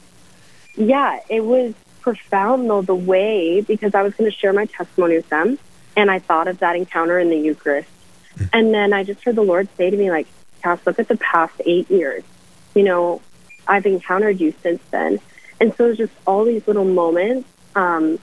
yeah, 0.76 1.20
it 1.30 1.42
was 1.42 1.72
profound 2.02 2.68
though 2.68 2.82
the 2.82 2.94
way 2.94 3.62
because 3.62 3.94
I 3.94 4.02
was 4.02 4.12
going 4.14 4.30
to 4.30 4.36
share 4.36 4.52
my 4.52 4.66
testimony 4.66 5.16
with 5.16 5.30
them, 5.30 5.58
and 5.96 6.10
I 6.10 6.18
thought 6.18 6.46
of 6.48 6.58
that 6.58 6.76
encounter 6.76 7.18
in 7.18 7.30
the 7.30 7.38
Eucharist, 7.38 7.88
mm. 8.36 8.50
and 8.52 8.74
then 8.74 8.92
I 8.92 9.02
just 9.02 9.24
heard 9.24 9.36
the 9.36 9.42
Lord 9.42 9.66
say 9.78 9.88
to 9.88 9.96
me 9.96 10.10
like, 10.10 10.26
"Cass, 10.62 10.80
look 10.84 10.98
at 10.98 11.08
the 11.08 11.16
past 11.16 11.54
eight 11.64 11.90
years. 11.90 12.24
You 12.74 12.82
know, 12.82 13.22
I've 13.66 13.86
encountered 13.86 14.40
you 14.40 14.54
since 14.62 14.82
then." 14.90 15.20
And 15.60 15.74
so 15.76 15.88
it's 15.88 15.98
just 15.98 16.12
all 16.26 16.44
these 16.44 16.66
little 16.66 16.84
moments. 16.84 17.48
Um, 17.74 18.18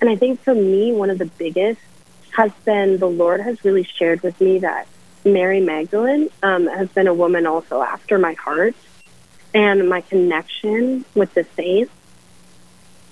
and 0.00 0.10
I 0.10 0.16
think 0.16 0.40
for 0.40 0.54
me, 0.54 0.92
one 0.92 1.10
of 1.10 1.18
the 1.18 1.26
biggest 1.26 1.80
has 2.36 2.52
been 2.64 2.98
the 2.98 3.08
Lord 3.08 3.40
has 3.40 3.64
really 3.64 3.82
shared 3.82 4.22
with 4.22 4.38
me 4.40 4.58
that 4.58 4.86
Mary 5.24 5.60
Magdalene 5.60 6.28
um, 6.42 6.66
has 6.66 6.88
been 6.90 7.06
a 7.06 7.14
woman 7.14 7.46
also 7.46 7.82
after 7.82 8.18
my 8.18 8.34
heart. 8.34 8.74
And 9.54 9.88
my 9.88 10.02
connection 10.02 11.04
with 11.14 11.32
the 11.32 11.46
saints 11.56 11.92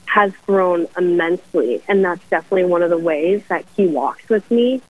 has 0.07 0.33
grown 0.47 0.87
immensely. 0.97 1.83
And 1.89 2.05
that's 2.05 2.23
definitely 2.29 2.67
one 2.67 2.83
of 2.83 2.91
the 2.91 2.99
ways 2.99 3.43
that 3.49 3.65
he 3.77 3.87
walks 3.87 4.29
with 4.29 4.49
me. 4.51 4.83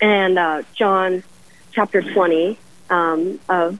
And 0.00 0.38
uh, 0.38 0.62
John 0.74 1.24
chapter 1.72 2.02
20 2.02 2.58
um, 2.90 3.40
of 3.48 3.78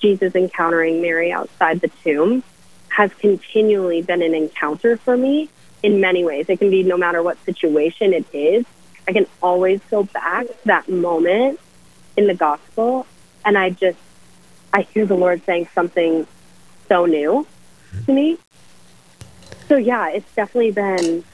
Jesus 0.00 0.34
encountering 0.34 1.02
Mary 1.02 1.32
outside 1.32 1.80
the 1.80 1.88
tomb 2.02 2.42
has 2.88 3.12
continually 3.14 4.02
been 4.02 4.22
an 4.22 4.34
encounter 4.34 4.96
for 4.96 5.16
me 5.16 5.48
in 5.82 6.00
many 6.00 6.24
ways. 6.24 6.46
It 6.48 6.58
can 6.58 6.70
be 6.70 6.82
no 6.82 6.96
matter 6.96 7.22
what 7.22 7.42
situation 7.44 8.12
it 8.12 8.24
is. 8.32 8.64
I 9.08 9.12
can 9.12 9.26
always 9.42 9.80
go 9.90 10.04
back 10.04 10.46
to 10.46 10.54
that 10.66 10.88
moment 10.88 11.60
in 12.16 12.26
the 12.26 12.34
gospel 12.34 13.06
and 13.44 13.58
I 13.58 13.70
just 13.70 13.98
I 14.72 14.82
hear 14.82 15.06
the 15.06 15.16
Lord 15.16 15.44
saying 15.44 15.68
something 15.74 16.26
so 16.88 17.06
new 17.06 17.46
to 18.06 18.12
me. 18.12 18.38
So 19.68 19.76
yeah, 19.76 20.08
it's 20.08 20.32
definitely 20.34 20.72
been 20.72 21.24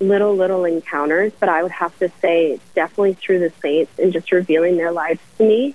little 0.00 0.34
little 0.34 0.64
encounters, 0.64 1.32
but 1.38 1.48
I 1.48 1.62
would 1.62 1.72
have 1.72 1.96
to 1.98 2.10
say 2.20 2.58
definitely 2.74 3.14
through 3.14 3.40
the 3.40 3.52
saints 3.62 3.92
and 3.98 4.12
just 4.12 4.32
revealing 4.32 4.76
their 4.76 4.92
lives 4.92 5.20
to 5.38 5.44
me 5.44 5.74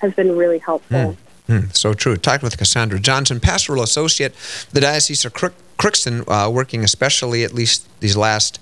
has 0.00 0.14
been 0.14 0.36
really 0.36 0.58
helpful. 0.58 0.96
Mm. 0.96 1.16
Mm, 1.48 1.74
so 1.74 1.94
true. 1.94 2.16
Talked 2.16 2.42
with 2.42 2.58
Cassandra 2.58 3.00
Johnson, 3.00 3.40
pastoral 3.40 3.82
associate, 3.82 4.34
the 4.72 4.80
Diocese 4.82 5.24
of 5.24 5.32
Crook- 5.32 5.54
Crookston, 5.78 6.24
uh, 6.28 6.50
working 6.50 6.84
especially 6.84 7.42
at 7.42 7.54
least 7.54 7.88
these 8.00 8.16
last 8.16 8.60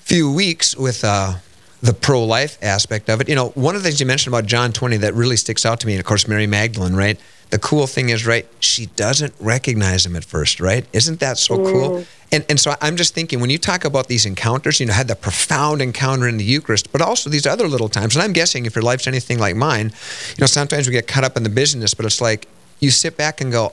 few 0.00 0.30
weeks 0.30 0.76
with 0.76 1.02
uh, 1.04 1.36
the 1.80 1.94
pro 1.94 2.22
life 2.22 2.58
aspect 2.62 3.08
of 3.08 3.20
it. 3.20 3.28
You 3.28 3.34
know, 3.34 3.48
one 3.50 3.74
of 3.74 3.82
the 3.82 3.88
things 3.88 3.98
you 3.98 4.06
mentioned 4.06 4.34
about 4.34 4.46
John 4.46 4.72
20 4.72 4.98
that 4.98 5.14
really 5.14 5.36
sticks 5.36 5.64
out 5.64 5.80
to 5.80 5.86
me, 5.86 5.94
and 5.94 6.00
of 6.00 6.06
course, 6.06 6.28
Mary 6.28 6.46
Magdalene, 6.46 6.94
right? 6.94 7.18
The 7.50 7.58
cool 7.60 7.86
thing 7.86 8.08
is, 8.08 8.26
right, 8.26 8.46
she 8.58 8.86
doesn't 8.86 9.32
recognize 9.38 10.04
him 10.04 10.16
at 10.16 10.24
first, 10.24 10.60
right? 10.60 10.84
Isn't 10.92 11.20
that 11.20 11.38
so 11.38 11.56
mm. 11.56 11.72
cool? 11.72 12.04
And, 12.32 12.44
and 12.48 12.58
so 12.58 12.74
I'm 12.80 12.96
just 12.96 13.14
thinking, 13.14 13.40
when 13.40 13.50
you 13.50 13.58
talk 13.58 13.84
about 13.84 14.08
these 14.08 14.26
encounters, 14.26 14.80
you 14.80 14.86
know, 14.86 14.92
had 14.92 15.06
the 15.06 15.14
profound 15.14 15.80
encounter 15.80 16.26
in 16.26 16.38
the 16.38 16.44
Eucharist, 16.44 16.90
but 16.90 17.00
also 17.00 17.30
these 17.30 17.46
other 17.46 17.68
little 17.68 17.88
times. 17.88 18.16
And 18.16 18.22
I'm 18.22 18.32
guessing 18.32 18.66
if 18.66 18.74
your 18.74 18.82
life's 18.82 19.06
anything 19.06 19.38
like 19.38 19.54
mine, 19.54 19.92
you 20.30 20.40
know, 20.40 20.46
sometimes 20.46 20.88
we 20.88 20.92
get 20.92 21.06
caught 21.06 21.22
up 21.22 21.36
in 21.36 21.44
the 21.44 21.48
business, 21.48 21.94
but 21.94 22.04
it's 22.04 22.20
like 22.20 22.48
you 22.80 22.90
sit 22.90 23.16
back 23.16 23.40
and 23.40 23.52
go, 23.52 23.72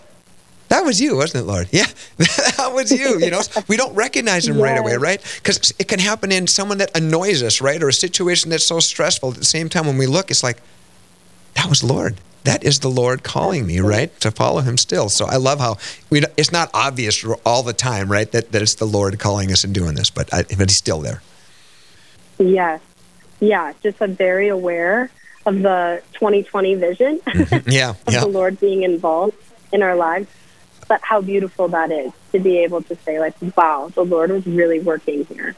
that 0.70 0.86
was 0.86 1.02
you, 1.02 1.18
wasn't 1.18 1.44
it, 1.44 1.48
Lord? 1.48 1.68
Yeah, 1.72 1.86
that 2.18 2.72
was 2.74 2.92
you. 2.92 3.20
You 3.20 3.32
know, 3.32 3.42
we 3.68 3.76
don't 3.76 3.94
recognize 3.96 4.48
him 4.48 4.60
right 4.60 4.78
away, 4.78 4.98
right? 4.98 5.22
Because 5.38 5.74
it 5.80 5.88
can 5.88 6.00
happen 6.00 6.32
in 6.32 6.46
someone 6.46 6.78
that 6.78 6.96
annoys 6.96 7.42
us, 7.42 7.60
right, 7.60 7.82
or 7.82 7.90
a 7.90 7.94
situation 7.94 8.52
that's 8.52 8.66
so 8.66 8.80
stressful. 8.80 9.32
At 9.32 9.38
the 9.38 9.46
same 9.46 9.68
time, 9.68 9.88
when 9.88 9.98
we 9.98 10.06
look, 10.06 10.30
it's 10.30 10.44
like 10.44 10.62
that 11.56 11.68
was 11.68 11.84
Lord 11.84 12.18
that 12.44 12.64
is 12.64 12.80
the 12.80 12.90
Lord 12.90 13.24
calling 13.24 13.66
me, 13.66 13.80
right, 13.80 14.18
to 14.20 14.32
follow 14.32 14.62
Him 14.62 14.78
still. 14.78 15.10
So 15.10 15.26
I 15.26 15.38
love 15.38 15.60
how 15.60 15.78
we, 16.10 16.24
it's 16.38 16.52
not 16.52 16.70
obvious 16.74 17.26
all 17.46 17.64
the 17.64 17.74
time, 17.74 18.12
right, 18.12 18.32
that, 18.32 18.52
that 18.52 18.62
it's 18.62 18.76
the 18.76 18.86
Lord 18.86 19.18
calling 19.20 19.52
us 19.52 19.64
and 19.64 19.74
doing 19.74 19.96
this, 19.96 20.10
but, 20.10 20.34
I, 20.34 20.44
but 20.44 20.70
He's 20.70 20.78
still 20.78 21.00
there. 21.02 21.22
Yes. 22.38 22.82
Yeah, 23.40 23.74
just 23.82 24.02
I'm 24.02 24.16
very 24.16 24.48
aware 24.48 25.10
of 25.46 25.62
the 25.62 26.02
2020 26.14 26.76
vision 26.76 27.20
mm-hmm. 27.20 27.70
yeah, 27.70 27.90
of 28.08 28.14
yeah. 28.14 28.22
the 28.22 28.28
Lord 28.28 28.60
being 28.60 28.84
involved 28.84 29.36
in 29.72 29.84
our 29.84 29.96
lives. 29.96 30.28
But 30.88 31.02
how 31.02 31.22
beautiful 31.22 31.70
that 31.70 31.92
is 31.92 32.12
to 32.34 32.40
be 32.40 32.60
able 32.60 32.82
to 32.84 32.96
say, 32.98 33.20
like, 33.20 33.36
wow, 33.56 33.90
the 33.94 34.04
Lord 34.04 34.32
was 34.32 34.46
really 34.46 34.80
working 34.80 35.26
here. 35.26 35.56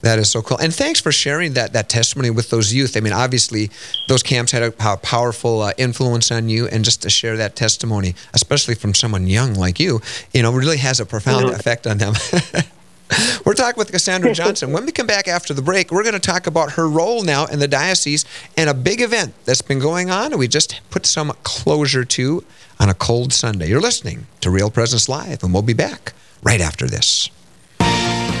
That 0.00 0.18
is 0.18 0.30
so 0.30 0.42
cool. 0.42 0.58
And 0.58 0.72
thanks 0.72 1.00
for 1.00 1.10
sharing 1.10 1.54
that 1.54 1.72
that 1.72 1.88
testimony 1.88 2.30
with 2.30 2.50
those 2.50 2.72
youth. 2.72 2.96
I 2.96 3.00
mean, 3.00 3.12
obviously, 3.12 3.70
those 4.08 4.22
camps 4.22 4.52
had 4.52 4.62
a 4.62 4.70
powerful 4.70 5.62
uh, 5.62 5.72
influence 5.76 6.30
on 6.30 6.48
you, 6.48 6.68
and 6.68 6.84
just 6.84 7.02
to 7.02 7.10
share 7.10 7.36
that 7.36 7.56
testimony, 7.56 8.14
especially 8.32 8.74
from 8.74 8.94
someone 8.94 9.26
young 9.26 9.54
like 9.54 9.80
you, 9.80 10.00
you 10.32 10.42
know, 10.42 10.52
really 10.52 10.76
has 10.78 11.00
a 11.00 11.06
profound 11.06 11.46
mm-hmm. 11.46 11.54
effect 11.54 11.86
on 11.86 11.98
them. 11.98 12.14
we're 13.44 13.54
talking 13.54 13.78
with 13.78 13.90
Cassandra 13.90 14.32
Johnson. 14.32 14.72
when 14.72 14.86
we 14.86 14.92
come 14.92 15.06
back 15.06 15.26
after 15.26 15.52
the 15.52 15.62
break, 15.62 15.90
we're 15.90 16.02
going 16.02 16.14
to 16.14 16.20
talk 16.20 16.46
about 16.46 16.72
her 16.72 16.88
role 16.88 17.24
now 17.24 17.46
in 17.46 17.58
the 17.58 17.68
diocese 17.68 18.24
and 18.56 18.70
a 18.70 18.74
big 18.74 19.00
event 19.00 19.34
that's 19.46 19.62
been 19.62 19.80
going 19.80 20.10
on, 20.10 20.26
and 20.26 20.38
we 20.38 20.46
just 20.46 20.80
put 20.90 21.06
some 21.06 21.32
closure 21.42 22.04
to 22.04 22.44
on 22.78 22.88
a 22.88 22.94
cold 22.94 23.32
Sunday. 23.32 23.68
You're 23.68 23.80
listening 23.80 24.26
to 24.42 24.50
Real 24.50 24.70
Presence 24.70 25.08
Live, 25.08 25.42
and 25.42 25.52
we'll 25.52 25.62
be 25.62 25.72
back 25.72 26.12
right 26.42 26.60
after 26.60 26.86
this. 26.86 27.30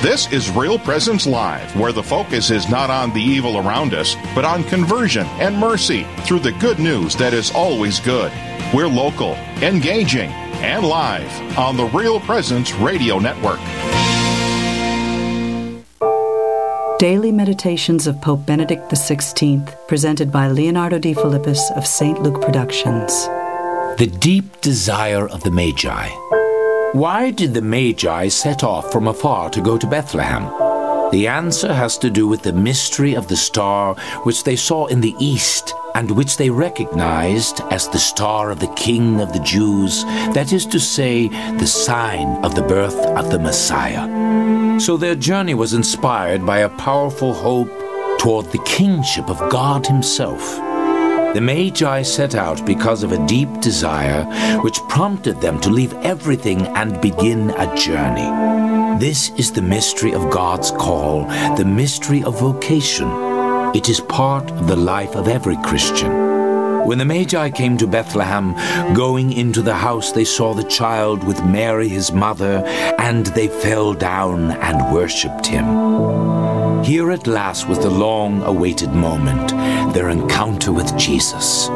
This 0.00 0.30
is 0.30 0.48
Real 0.48 0.78
Presence 0.78 1.26
Live, 1.26 1.74
where 1.74 1.90
the 1.90 2.04
focus 2.04 2.52
is 2.52 2.68
not 2.70 2.88
on 2.88 3.12
the 3.12 3.20
evil 3.20 3.58
around 3.58 3.94
us, 3.94 4.14
but 4.32 4.44
on 4.44 4.62
conversion 4.62 5.26
and 5.40 5.58
mercy 5.58 6.06
through 6.20 6.38
the 6.38 6.52
good 6.52 6.78
news 6.78 7.16
that 7.16 7.34
is 7.34 7.50
always 7.50 7.98
good. 7.98 8.30
We're 8.72 8.86
local, 8.86 9.32
engaging, 9.60 10.30
and 10.62 10.86
live 10.86 11.58
on 11.58 11.76
the 11.76 11.86
Real 11.86 12.20
Presence 12.20 12.72
Radio 12.74 13.18
Network. 13.18 13.58
Daily 17.00 17.32
Meditations 17.32 18.06
of 18.06 18.20
Pope 18.20 18.46
Benedict 18.46 18.88
XVI, 18.92 19.88
presented 19.88 20.30
by 20.30 20.46
Leonardo 20.46 21.00
Defilippis 21.00 21.76
of 21.76 21.84
St. 21.84 22.22
Luke 22.22 22.40
Productions. 22.40 23.26
The 23.98 24.06
deep 24.20 24.60
desire 24.60 25.28
of 25.28 25.42
the 25.42 25.50
Magi. 25.50 26.08
Why 26.98 27.30
did 27.30 27.54
the 27.54 27.62
Magi 27.62 28.26
set 28.26 28.64
off 28.64 28.90
from 28.90 29.06
afar 29.06 29.50
to 29.50 29.60
go 29.60 29.78
to 29.78 29.86
Bethlehem? 29.86 30.42
The 31.12 31.28
answer 31.28 31.72
has 31.72 31.96
to 31.98 32.10
do 32.10 32.26
with 32.26 32.42
the 32.42 32.52
mystery 32.52 33.14
of 33.14 33.28
the 33.28 33.36
star 33.36 33.94
which 34.24 34.42
they 34.42 34.56
saw 34.56 34.86
in 34.86 35.00
the 35.00 35.14
east 35.20 35.72
and 35.94 36.10
which 36.10 36.36
they 36.38 36.50
recognized 36.50 37.60
as 37.70 37.86
the 37.86 38.00
star 38.00 38.50
of 38.50 38.58
the 38.58 38.74
King 38.74 39.20
of 39.20 39.32
the 39.32 39.38
Jews, 39.38 40.02
that 40.34 40.52
is 40.52 40.66
to 40.66 40.80
say, 40.80 41.28
the 41.28 41.68
sign 41.68 42.44
of 42.44 42.56
the 42.56 42.62
birth 42.62 42.98
of 43.16 43.30
the 43.30 43.38
Messiah. 43.38 44.80
So 44.80 44.96
their 44.96 45.14
journey 45.14 45.54
was 45.54 45.74
inspired 45.74 46.44
by 46.44 46.58
a 46.58 46.76
powerful 46.78 47.32
hope 47.32 47.70
toward 48.18 48.46
the 48.46 48.64
kingship 48.66 49.30
of 49.30 49.38
God 49.52 49.86
Himself. 49.86 50.58
The 51.34 51.42
Magi 51.42 52.02
set 52.02 52.34
out 52.34 52.64
because 52.64 53.02
of 53.02 53.12
a 53.12 53.26
deep 53.26 53.60
desire 53.60 54.24
which 54.62 54.78
prompted 54.88 55.40
them 55.40 55.60
to 55.60 55.68
leave 55.68 55.92
everything 56.02 56.66
and 56.68 57.00
begin 57.02 57.50
a 57.50 57.76
journey. 57.76 58.98
This 58.98 59.30
is 59.36 59.52
the 59.52 59.62
mystery 59.62 60.14
of 60.14 60.30
God's 60.30 60.70
call, 60.70 61.26
the 61.56 61.66
mystery 61.66 62.24
of 62.24 62.40
vocation. 62.40 63.08
It 63.74 63.90
is 63.90 64.00
part 64.00 64.50
of 64.52 64.66
the 64.66 64.76
life 64.76 65.14
of 65.14 65.28
every 65.28 65.56
Christian. 65.58 66.10
When 66.86 66.96
the 66.96 67.04
Magi 67.04 67.50
came 67.50 67.76
to 67.76 67.86
Bethlehem, 67.86 68.54
going 68.94 69.32
into 69.32 69.60
the 69.60 69.74
house, 69.74 70.12
they 70.12 70.24
saw 70.24 70.54
the 70.54 70.64
child 70.64 71.22
with 71.22 71.44
Mary, 71.44 71.88
his 71.88 72.10
mother, 72.10 72.64
and 72.98 73.26
they 73.26 73.48
fell 73.48 73.92
down 73.92 74.52
and 74.52 74.94
worshipped 74.94 75.46
him. 75.46 76.37
Here 76.84 77.10
at 77.10 77.26
last 77.26 77.68
was 77.68 77.78
the 77.78 77.90
long 77.90 78.42
awaited 78.42 78.92
moment 78.92 79.48
their 79.94 80.08
encounter 80.08 80.72
with 80.72 80.96
Jesus. 80.96 81.68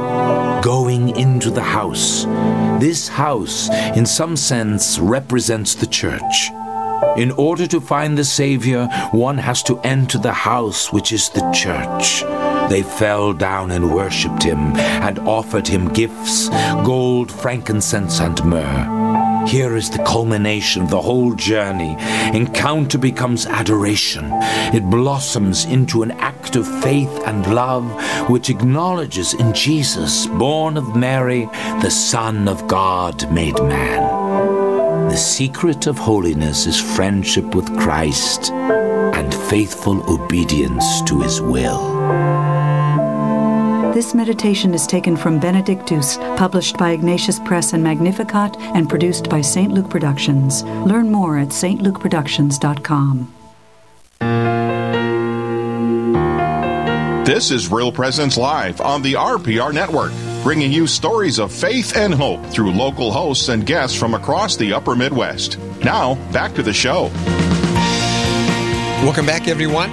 Going 0.62 1.16
into 1.16 1.50
the 1.50 1.62
house. 1.62 2.24
This 2.80 3.08
house, 3.08 3.68
in 3.96 4.06
some 4.06 4.36
sense, 4.36 4.98
represents 4.98 5.74
the 5.74 5.86
church. 5.86 6.50
In 7.16 7.30
order 7.32 7.66
to 7.66 7.80
find 7.80 8.16
the 8.16 8.24
Savior, 8.24 8.86
one 9.10 9.38
has 9.38 9.62
to 9.64 9.78
enter 9.80 10.18
the 10.18 10.32
house, 10.32 10.92
which 10.92 11.12
is 11.12 11.28
the 11.30 11.50
church. 11.52 12.22
They 12.70 12.82
fell 12.82 13.32
down 13.32 13.70
and 13.70 13.92
worshipped 13.92 14.42
him 14.42 14.76
and 14.76 15.18
offered 15.20 15.68
him 15.68 15.92
gifts 15.92 16.48
gold, 16.84 17.30
frankincense, 17.30 18.20
and 18.20 18.42
myrrh. 18.44 19.11
Here 19.46 19.76
is 19.76 19.90
the 19.90 20.02
culmination 20.04 20.82
of 20.82 20.90
the 20.90 21.00
whole 21.00 21.34
journey. 21.34 21.96
Encounter 22.34 22.98
becomes 22.98 23.46
adoration. 23.46 24.30
It 24.74 24.88
blossoms 24.88 25.64
into 25.64 26.02
an 26.02 26.12
act 26.12 26.56
of 26.56 26.66
faith 26.82 27.10
and 27.26 27.54
love 27.54 27.84
which 28.30 28.50
acknowledges 28.50 29.34
in 29.34 29.52
Jesus, 29.52 30.26
born 30.26 30.76
of 30.76 30.96
Mary, 30.96 31.46
the 31.82 31.90
Son 31.90 32.48
of 32.48 32.66
God 32.66 33.30
made 33.32 33.60
man. 33.62 35.08
The 35.08 35.16
secret 35.16 35.86
of 35.86 35.98
holiness 35.98 36.66
is 36.66 36.80
friendship 36.80 37.54
with 37.54 37.66
Christ 37.78 38.50
and 38.50 39.34
faithful 39.34 40.02
obedience 40.10 41.02
to 41.02 41.20
his 41.20 41.40
will. 41.40 42.51
This 43.92 44.14
meditation 44.14 44.72
is 44.72 44.86
taken 44.86 45.18
from 45.18 45.38
Benedictus, 45.38 46.16
published 46.16 46.78
by 46.78 46.92
Ignatius 46.92 47.38
Press 47.40 47.74
and 47.74 47.84
Magnificat, 47.84 48.56
and 48.58 48.88
produced 48.88 49.28
by 49.28 49.42
St. 49.42 49.70
Luke 49.70 49.90
Productions. 49.90 50.62
Learn 50.62 51.12
more 51.12 51.36
at 51.36 51.48
stlukeproductions.com. 51.48 53.34
This 57.26 57.50
is 57.50 57.70
Real 57.70 57.92
Presence 57.92 58.38
Live 58.38 58.80
on 58.80 59.02
the 59.02 59.12
RPR 59.12 59.74
Network, 59.74 60.12
bringing 60.42 60.72
you 60.72 60.86
stories 60.86 61.38
of 61.38 61.52
faith 61.52 61.94
and 61.94 62.14
hope 62.14 62.42
through 62.46 62.72
local 62.72 63.12
hosts 63.12 63.50
and 63.50 63.66
guests 63.66 63.98
from 63.98 64.14
across 64.14 64.56
the 64.56 64.72
upper 64.72 64.96
Midwest. 64.96 65.58
Now, 65.84 66.14
back 66.32 66.54
to 66.54 66.62
the 66.62 66.72
show. 66.72 67.10
Welcome 69.04 69.26
back, 69.26 69.48
everyone, 69.48 69.90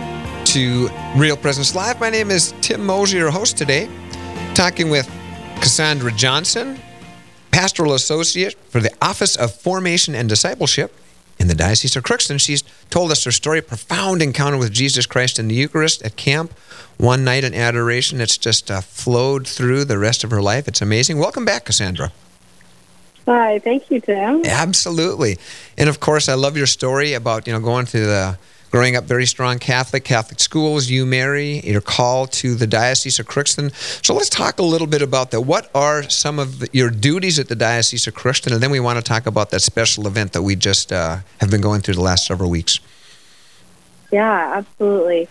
to 0.49 0.89
Real 1.15 1.37
Presence 1.37 1.75
Live. 1.75 1.99
My 1.99 2.09
name 2.09 2.31
is 2.31 2.55
Tim 2.61 2.83
Moser, 2.83 3.19
your 3.19 3.29
host 3.29 3.55
today, 3.55 3.87
talking 4.55 4.89
with 4.89 5.07
Cassandra 5.57 6.11
Johnson, 6.11 6.79
Pastoral 7.51 7.93
Associate 7.93 8.55
for 8.71 8.79
the 8.79 8.91
Office 8.99 9.35
of 9.35 9.53
Formation 9.53 10.15
and 10.15 10.27
Discipleship 10.27 10.91
in 11.37 11.49
the 11.49 11.53
Diocese 11.53 11.95
of 11.95 12.03
Crookston. 12.03 12.39
She's 12.39 12.63
told 12.89 13.11
us 13.11 13.25
her 13.25 13.31
story, 13.31 13.61
profound 13.61 14.23
encounter 14.23 14.57
with 14.57 14.71
Jesus 14.71 15.05
Christ 15.05 15.37
in 15.37 15.49
the 15.49 15.53
Eucharist 15.53 16.01
at 16.01 16.15
camp, 16.15 16.51
one 16.97 17.23
night 17.23 17.43
in 17.43 17.53
adoration. 17.53 18.19
It's 18.19 18.35
just 18.35 18.71
uh, 18.71 18.81
flowed 18.81 19.47
through 19.47 19.85
the 19.85 19.99
rest 19.99 20.23
of 20.23 20.31
her 20.31 20.41
life. 20.41 20.67
It's 20.67 20.81
amazing. 20.81 21.19
Welcome 21.19 21.45
back, 21.45 21.65
Cassandra. 21.65 22.11
Hi, 23.27 23.59
thank 23.59 23.91
you, 23.91 24.01
Tim. 24.01 24.43
Absolutely. 24.43 25.37
And 25.77 25.89
of 25.89 25.99
course, 25.99 26.27
I 26.27 26.33
love 26.33 26.57
your 26.57 26.65
story 26.65 27.13
about, 27.13 27.45
you 27.45 27.53
know, 27.53 27.59
going 27.59 27.85
to 27.85 27.99
the 27.99 28.39
growing 28.71 28.95
up 28.95 29.03
very 29.05 29.25
strong 29.25 29.59
Catholic, 29.59 30.03
Catholic 30.03 30.39
schools, 30.39 30.89
you, 30.89 31.05
Mary, 31.05 31.59
your 31.61 31.81
call 31.81 32.27
to 32.27 32.55
the 32.55 32.67
Diocese 32.67 33.19
of 33.19 33.27
Crookston. 33.27 33.73
So 34.05 34.13
let's 34.13 34.29
talk 34.29 34.59
a 34.59 34.63
little 34.63 34.87
bit 34.87 35.01
about 35.01 35.31
that. 35.31 35.41
What 35.41 35.69
are 35.73 36.03
some 36.09 36.39
of 36.39 36.59
the, 36.59 36.69
your 36.71 36.89
duties 36.89 37.39
at 37.39 37.47
the 37.47 37.55
Diocese 37.55 38.07
of 38.07 38.15
Crookston? 38.15 38.53
And 38.53 38.61
then 38.61 38.71
we 38.71 38.79
want 38.79 38.97
to 38.97 39.03
talk 39.03 39.25
about 39.25 39.49
that 39.51 39.61
special 39.61 40.07
event 40.07 40.33
that 40.33 40.43
we 40.43 40.55
just 40.55 40.91
uh, 40.91 41.17
have 41.39 41.49
been 41.49 41.61
going 41.61 41.81
through 41.81 41.95
the 41.95 42.01
last 42.01 42.25
several 42.25 42.49
weeks. 42.49 42.79
Yeah, 44.11 44.53
absolutely. 44.55 45.27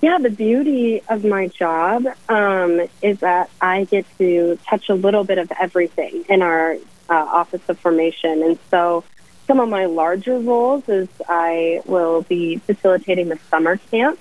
Yeah, 0.00 0.18
the 0.18 0.30
beauty 0.30 1.02
of 1.08 1.24
my 1.24 1.48
job 1.48 2.06
um, 2.28 2.86
is 3.00 3.20
that 3.20 3.48
I 3.60 3.84
get 3.84 4.04
to 4.18 4.58
touch 4.66 4.88
a 4.88 4.94
little 4.94 5.24
bit 5.24 5.38
of 5.38 5.50
everything 5.58 6.24
in 6.28 6.42
our 6.42 6.76
uh, 7.08 7.14
Office 7.14 7.62
of 7.68 7.78
Formation. 7.78 8.42
And 8.42 8.58
so 8.70 9.02
some 9.46 9.60
of 9.60 9.68
my 9.68 9.86
larger 9.86 10.38
roles 10.38 10.88
is 10.88 11.08
I 11.28 11.82
will 11.86 12.22
be 12.22 12.56
facilitating 12.58 13.28
the 13.28 13.38
summer 13.50 13.76
camp, 13.76 14.18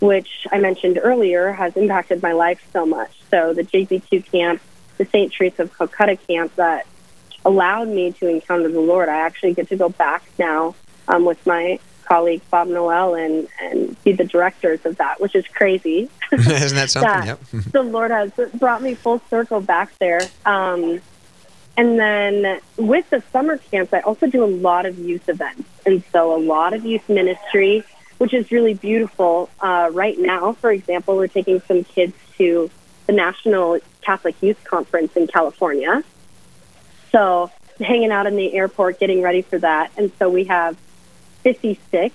which 0.00 0.46
I 0.50 0.58
mentioned 0.58 0.98
earlier 1.02 1.52
has 1.52 1.76
impacted 1.76 2.22
my 2.22 2.32
life 2.32 2.66
so 2.72 2.86
much. 2.86 3.10
So 3.30 3.52
the 3.52 3.64
JP2 3.64 4.30
camp, 4.30 4.62
the 4.96 5.04
St. 5.04 5.32
Teresa 5.32 5.62
of 5.62 5.76
Calcutta 5.76 6.16
camp 6.16 6.54
that 6.56 6.86
allowed 7.44 7.88
me 7.88 8.12
to 8.12 8.28
encounter 8.28 8.68
the 8.68 8.80
Lord. 8.80 9.08
I 9.08 9.20
actually 9.20 9.54
get 9.54 9.68
to 9.68 9.76
go 9.76 9.88
back 9.88 10.24
now 10.38 10.74
um, 11.08 11.24
with 11.24 11.44
my 11.46 11.78
colleague 12.04 12.40
Bob 12.50 12.68
Noel 12.68 13.14
and, 13.14 13.48
and 13.60 14.02
be 14.02 14.12
the 14.12 14.24
directors 14.24 14.84
of 14.86 14.96
that, 14.96 15.20
which 15.20 15.34
is 15.34 15.46
crazy. 15.48 16.08
Isn't 16.32 16.76
that 16.76 16.90
something? 16.90 17.10
that 17.10 17.26
yep. 17.26 17.40
the 17.72 17.82
Lord 17.82 18.10
has 18.10 18.32
brought 18.54 18.82
me 18.82 18.94
full 18.94 19.20
circle 19.28 19.60
back 19.60 19.96
there. 19.98 20.20
Um, 20.46 21.00
and 21.78 21.96
then 21.96 22.60
with 22.76 23.08
the 23.08 23.22
summer 23.32 23.56
camps, 23.56 23.92
I 23.92 24.00
also 24.00 24.26
do 24.26 24.42
a 24.42 24.50
lot 24.50 24.84
of 24.84 24.98
youth 24.98 25.28
events. 25.28 25.62
And 25.86 26.02
so 26.10 26.36
a 26.36 26.40
lot 26.42 26.74
of 26.74 26.84
youth 26.84 27.08
ministry, 27.08 27.84
which 28.18 28.34
is 28.34 28.50
really 28.50 28.74
beautiful. 28.74 29.48
Uh, 29.60 29.88
right 29.92 30.18
now, 30.18 30.54
for 30.54 30.72
example, 30.72 31.16
we're 31.16 31.28
taking 31.28 31.60
some 31.60 31.84
kids 31.84 32.14
to 32.36 32.68
the 33.06 33.12
National 33.12 33.78
Catholic 34.00 34.34
Youth 34.42 34.62
Conference 34.64 35.14
in 35.14 35.28
California. 35.28 36.02
So 37.12 37.52
hanging 37.78 38.10
out 38.10 38.26
in 38.26 38.34
the 38.34 38.54
airport, 38.54 38.98
getting 38.98 39.22
ready 39.22 39.42
for 39.42 39.60
that. 39.60 39.92
And 39.96 40.10
so 40.18 40.28
we 40.28 40.44
have 40.46 40.76
56 41.44 42.12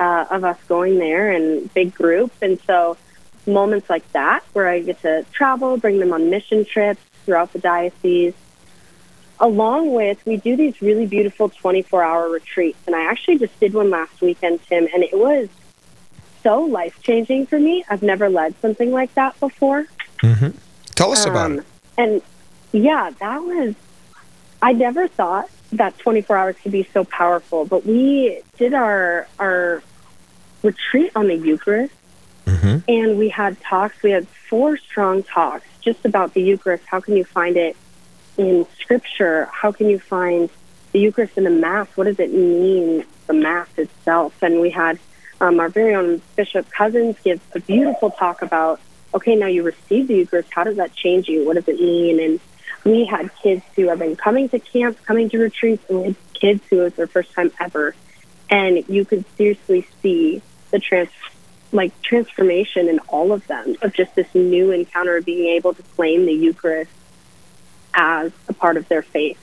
uh, 0.00 0.24
of 0.28 0.42
us 0.42 0.58
going 0.66 0.98
there 0.98 1.30
and 1.30 1.72
big 1.72 1.94
group. 1.94 2.32
And 2.42 2.60
so 2.66 2.96
moments 3.46 3.88
like 3.88 4.10
that 4.10 4.42
where 4.54 4.66
I 4.66 4.80
get 4.80 5.00
to 5.02 5.24
travel, 5.30 5.76
bring 5.76 6.00
them 6.00 6.12
on 6.12 6.30
mission 6.30 6.64
trips 6.64 7.00
throughout 7.24 7.52
the 7.52 7.60
diocese 7.60 8.34
along 9.40 9.92
with 9.94 10.24
we 10.26 10.36
do 10.36 10.56
these 10.56 10.80
really 10.82 11.06
beautiful 11.06 11.48
24 11.48 12.02
hour 12.02 12.28
retreats. 12.28 12.78
And 12.86 12.94
i 12.96 13.02
actually 13.04 13.38
just 13.38 13.58
did 13.60 13.74
one 13.74 13.90
last 13.90 14.20
weekend 14.20 14.60
tim 14.68 14.88
and 14.92 15.02
it 15.02 15.16
was 15.16 15.48
so 16.42 16.60
life 16.60 17.02
changing 17.02 17.46
for 17.46 17.58
me. 17.58 17.84
I've 17.90 18.02
never 18.02 18.28
led 18.28 18.54
something 18.60 18.92
like 18.92 19.12
that 19.14 19.38
before. 19.40 19.86
Mm-hmm. 20.22 20.48
tell 20.94 21.12
us 21.12 21.24
um, 21.26 21.30
about 21.30 21.52
it. 21.52 21.64
and 21.96 22.22
yeah 22.72 23.10
that 23.20 23.38
was 23.38 23.76
i 24.60 24.72
never 24.72 25.06
thought 25.06 25.48
that 25.70 25.96
24 25.98 26.36
hours 26.36 26.56
could 26.60 26.72
be 26.72 26.88
so 26.92 27.04
powerful 27.04 27.64
but 27.64 27.86
we 27.86 28.42
did 28.56 28.74
our 28.74 29.28
our 29.38 29.80
retreat 30.62 31.12
on 31.14 31.28
the 31.28 31.36
eucharist. 31.36 31.94
Mm-hmm. 32.46 32.78
and 32.88 33.18
we 33.18 33.28
had 33.28 33.60
talks 33.60 34.02
we 34.02 34.10
had 34.10 34.26
four 34.48 34.76
strong 34.78 35.22
talks 35.22 35.66
just 35.80 36.04
about 36.04 36.34
the 36.34 36.42
eucharist. 36.42 36.84
How 36.86 37.00
can 37.00 37.16
you 37.16 37.24
find 37.24 37.56
it 37.56 37.76
in 38.38 38.66
Scripture, 38.80 39.48
how 39.52 39.72
can 39.72 39.90
you 39.90 39.98
find 39.98 40.48
the 40.92 41.00
Eucharist 41.00 41.36
in 41.36 41.44
the 41.44 41.50
Mass? 41.50 41.88
What 41.96 42.04
does 42.04 42.18
it 42.18 42.32
mean, 42.32 43.04
the 43.26 43.34
Mass 43.34 43.68
itself? 43.76 44.34
And 44.42 44.60
we 44.60 44.70
had 44.70 44.98
um, 45.40 45.60
our 45.60 45.68
very 45.68 45.94
own 45.94 46.22
Bishop 46.36 46.68
Cozzens 46.70 47.22
give 47.22 47.40
a 47.54 47.60
beautiful 47.60 48.10
talk 48.10 48.42
about, 48.42 48.80
okay, 49.12 49.34
now 49.34 49.46
you 49.46 49.62
receive 49.64 50.08
the 50.08 50.16
Eucharist. 50.16 50.48
How 50.52 50.64
does 50.64 50.76
that 50.76 50.94
change 50.94 51.28
you? 51.28 51.46
What 51.46 51.56
does 51.56 51.68
it 51.68 51.80
mean? 51.80 52.20
And 52.20 52.40
we 52.84 53.04
had 53.04 53.30
kids 53.42 53.62
who 53.76 53.88
have 53.88 53.98
been 53.98 54.16
coming 54.16 54.48
to 54.50 54.58
camps, 54.58 55.00
coming 55.04 55.28
to 55.30 55.38
retreats, 55.38 55.84
and 55.88 55.98
we 55.98 56.04
had 56.06 56.16
kids 56.32 56.62
who 56.70 56.80
it 56.80 56.84
was 56.84 56.94
their 56.94 57.06
first 57.06 57.32
time 57.32 57.50
ever. 57.60 57.94
And 58.48 58.88
you 58.88 59.04
could 59.04 59.24
seriously 59.36 59.86
see 60.00 60.40
the 60.70 60.78
trans 60.78 61.10
like 61.70 62.00
transformation 62.00 62.88
in 62.88 62.98
all 63.00 63.32
of 63.32 63.46
them 63.46 63.76
of 63.82 63.92
just 63.92 64.14
this 64.14 64.34
new 64.34 64.70
encounter 64.70 65.18
of 65.18 65.24
being 65.26 65.54
able 65.54 65.74
to 65.74 65.82
claim 65.82 66.24
the 66.24 66.32
Eucharist 66.32 66.90
as 67.98 68.30
a 68.48 68.52
part 68.52 68.76
of 68.76 68.86
their 68.88 69.02
faith, 69.02 69.38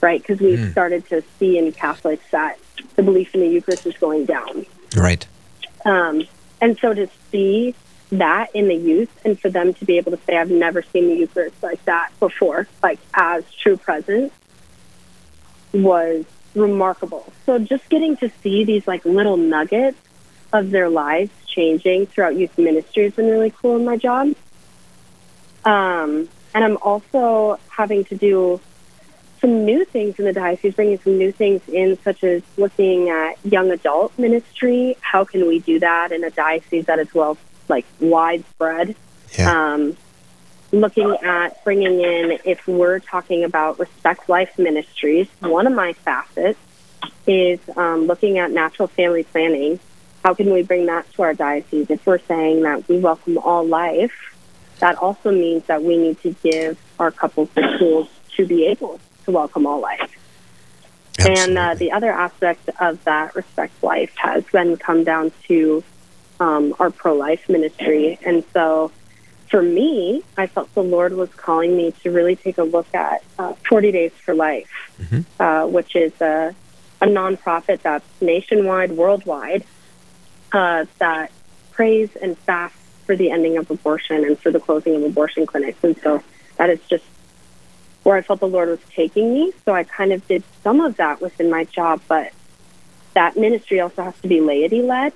right? 0.00 0.20
Because 0.20 0.40
we've 0.40 0.58
mm. 0.58 0.72
started 0.72 1.06
to 1.10 1.22
see 1.38 1.58
in 1.58 1.70
Catholics 1.70 2.24
that 2.30 2.58
the 2.96 3.02
belief 3.02 3.34
in 3.34 3.40
the 3.42 3.46
Eucharist 3.46 3.86
is 3.86 3.96
going 3.98 4.24
down. 4.24 4.64
Right. 4.96 5.26
Um, 5.84 6.24
and 6.62 6.78
so 6.78 6.94
to 6.94 7.08
see 7.30 7.74
that 8.10 8.54
in 8.54 8.68
the 8.68 8.74
youth 8.74 9.10
and 9.24 9.38
for 9.38 9.50
them 9.50 9.74
to 9.74 9.84
be 9.84 9.98
able 9.98 10.12
to 10.12 10.18
say, 10.24 10.36
I've 10.36 10.50
never 10.50 10.82
seen 10.82 11.08
the 11.08 11.14
Eucharist 11.14 11.62
like 11.62 11.84
that 11.84 12.10
before, 12.18 12.66
like 12.82 12.98
as 13.12 13.44
true 13.52 13.76
presence, 13.76 14.32
was 15.72 16.24
remarkable. 16.54 17.30
So 17.44 17.58
just 17.58 17.88
getting 17.90 18.16
to 18.16 18.30
see 18.42 18.64
these 18.64 18.88
like 18.88 19.04
little 19.04 19.36
nuggets 19.36 19.98
of 20.54 20.70
their 20.70 20.88
lives 20.88 21.30
changing 21.46 22.06
throughout 22.06 22.34
youth 22.34 22.56
ministry 22.56 23.04
has 23.04 23.14
been 23.14 23.28
really 23.28 23.50
cool 23.50 23.76
in 23.76 23.84
my 23.84 23.98
job. 23.98 24.34
Um, 25.64 26.28
and 26.54 26.64
I'm 26.64 26.78
also 26.78 27.58
having 27.68 28.04
to 28.06 28.16
do 28.16 28.60
some 29.40 29.64
new 29.64 29.84
things 29.84 30.18
in 30.18 30.26
the 30.26 30.32
diocese, 30.32 30.74
bringing 30.74 30.98
some 31.00 31.16
new 31.16 31.32
things 31.32 31.62
in, 31.68 31.98
such 32.02 32.22
as 32.24 32.42
looking 32.56 33.08
at 33.08 33.38
young 33.44 33.70
adult 33.70 34.16
ministry. 34.18 34.96
How 35.00 35.24
can 35.24 35.48
we 35.48 35.60
do 35.60 35.78
that 35.80 36.12
in 36.12 36.22
a 36.24 36.30
diocese 36.30 36.86
that 36.86 36.98
is 36.98 37.12
well, 37.14 37.38
like 37.68 37.86
widespread? 38.00 38.94
Yeah. 39.38 39.72
Um, 39.72 39.96
looking 40.72 41.16
at 41.22 41.64
bringing 41.64 42.00
in, 42.00 42.38
if 42.44 42.66
we're 42.66 43.00
talking 43.00 43.44
about 43.44 43.78
Respect 43.78 44.28
Life 44.28 44.58
Ministries, 44.58 45.28
one 45.40 45.66
of 45.66 45.72
my 45.72 45.94
facets 45.94 46.58
is 47.26 47.60
um, 47.76 48.06
looking 48.06 48.38
at 48.38 48.50
natural 48.50 48.88
family 48.88 49.22
planning. 49.24 49.80
How 50.22 50.34
can 50.34 50.52
we 50.52 50.62
bring 50.62 50.86
that 50.86 51.10
to 51.14 51.22
our 51.22 51.34
diocese? 51.34 51.88
If 51.88 52.04
we're 52.04 52.18
saying 52.18 52.62
that 52.62 52.86
we 52.88 52.98
welcome 52.98 53.38
all 53.38 53.66
life, 53.66 54.12
that 54.80 54.96
also 54.96 55.30
means 55.30 55.64
that 55.66 55.82
we 55.82 55.96
need 55.96 56.20
to 56.22 56.34
give 56.42 56.78
our 56.98 57.10
couples 57.10 57.48
the 57.54 57.62
tools 57.78 58.08
to 58.36 58.46
be 58.46 58.66
able 58.66 58.98
to 59.24 59.30
welcome 59.30 59.66
all 59.66 59.80
life. 59.80 60.16
Absolutely. 61.18 61.42
And 61.42 61.58
uh, 61.58 61.74
the 61.74 61.92
other 61.92 62.10
aspect 62.10 62.70
of 62.80 63.02
that 63.04 63.34
respect 63.34 63.82
life 63.82 64.12
has 64.16 64.44
then 64.52 64.76
come 64.76 65.04
down 65.04 65.32
to 65.48 65.84
um, 66.38 66.74
our 66.78 66.90
pro 66.90 67.14
life 67.14 67.48
ministry. 67.48 68.18
And 68.24 68.42
so 68.52 68.90
for 69.48 69.60
me, 69.60 70.22
I 70.38 70.46
felt 70.46 70.72
the 70.74 70.82
Lord 70.82 71.12
was 71.12 71.28
calling 71.34 71.76
me 71.76 71.92
to 72.02 72.10
really 72.10 72.36
take 72.36 72.56
a 72.58 72.62
look 72.62 72.92
at 72.94 73.22
uh, 73.38 73.52
40 73.68 73.92
Days 73.92 74.12
for 74.12 74.34
Life, 74.34 74.70
mm-hmm. 74.98 75.42
uh, 75.42 75.66
which 75.66 75.94
is 75.94 76.18
a, 76.20 76.54
a 77.00 77.06
nonprofit 77.06 77.82
that's 77.82 78.06
nationwide, 78.22 78.92
worldwide, 78.92 79.64
uh, 80.52 80.86
that 80.98 81.32
prays 81.72 82.14
and 82.16 82.38
fasts 82.38 82.79
for 83.10 83.16
the 83.16 83.32
ending 83.32 83.56
of 83.56 83.68
abortion 83.68 84.24
and 84.24 84.38
for 84.38 84.52
the 84.52 84.60
closing 84.60 84.94
of 84.94 85.02
abortion 85.02 85.44
clinics. 85.44 85.82
And 85.82 85.98
so 86.00 86.22
that 86.58 86.70
is 86.70 86.78
just 86.88 87.02
where 88.04 88.14
I 88.14 88.22
felt 88.22 88.38
the 88.38 88.46
Lord 88.46 88.68
was 88.68 88.78
taking 88.94 89.34
me. 89.34 89.52
So 89.64 89.74
I 89.74 89.82
kind 89.82 90.12
of 90.12 90.24
did 90.28 90.44
some 90.62 90.80
of 90.80 90.96
that 90.98 91.20
within 91.20 91.50
my 91.50 91.64
job, 91.64 92.02
but 92.06 92.32
that 93.14 93.36
ministry 93.36 93.80
also 93.80 94.04
has 94.04 94.14
to 94.20 94.28
be 94.28 94.40
laity 94.40 94.80
led, 94.80 95.12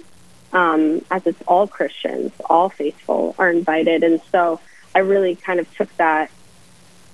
um, 0.52 1.04
as 1.08 1.24
it's 1.24 1.40
all 1.42 1.68
Christians, 1.68 2.32
all 2.50 2.68
faithful 2.68 3.36
are 3.38 3.48
invited. 3.48 4.02
And 4.02 4.20
so 4.32 4.58
I 4.92 4.98
really 4.98 5.36
kind 5.36 5.60
of 5.60 5.72
took 5.76 5.96
that 5.98 6.32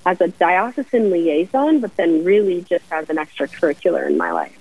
as 0.06 0.18
a 0.22 0.28
diocesan 0.28 1.10
liaison, 1.10 1.80
but 1.80 1.94
then 1.98 2.24
really 2.24 2.62
just 2.62 2.90
as 2.90 3.10
an 3.10 3.16
extracurricular 3.16 4.06
in 4.06 4.16
my 4.16 4.32
life. 4.32 4.56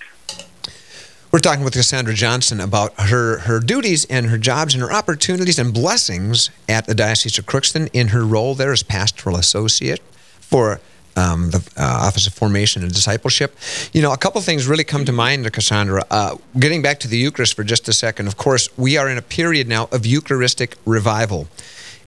We're 1.32 1.40
talking 1.40 1.64
with 1.64 1.74
Cassandra 1.74 2.16
Johnson 2.16 2.60
about 2.60 3.00
her, 3.00 3.40
her 3.40 3.60
duties 3.60 4.04
and 4.06 4.26
her 4.28 4.38
jobs 4.40 4.74
and 4.74 4.82
her 4.82 4.92
opportunities 4.92 5.60
and 5.60 5.72
blessings 5.72 6.50
at 6.68 6.88
the 6.88 6.96
Diocese 6.96 7.38
of 7.38 7.46
Crookston 7.46 7.88
in 7.94 8.08
her 8.08 8.26
role 8.26 8.56
there 8.56 8.72
as 8.72 8.82
pastoral 8.82 9.36
associate 9.36 10.00
for 10.42 10.82
um, 11.16 11.52
the 11.52 11.58
uh, 11.78 11.84
Office 11.84 12.26
of 12.26 12.34
Formation 12.34 12.82
and 12.82 12.92
Discipleship. 12.92 13.56
You 13.94 14.02
know, 14.02 14.12
a 14.12 14.18
couple 14.18 14.42
things 14.42 14.66
really 14.66 14.84
come 14.84 15.06
to 15.06 15.12
mind, 15.12 15.52
Cassandra. 15.54 16.04
Uh, 16.10 16.38
getting 16.58 16.82
back 16.82 17.00
to 17.02 17.08
the 17.08 17.18
Eucharist 17.18 17.56
for 17.56 17.64
just 17.64 17.88
a 17.88 17.94
second, 17.94 18.26
of 18.26 18.36
course, 18.36 18.76
we 18.76 18.98
are 18.98 19.08
in 19.08 19.20
a 19.20 19.22
period 19.22 19.68
now 19.68 19.88
of 19.92 20.08
Eucharistic 20.08 20.78
revival. 20.84 21.48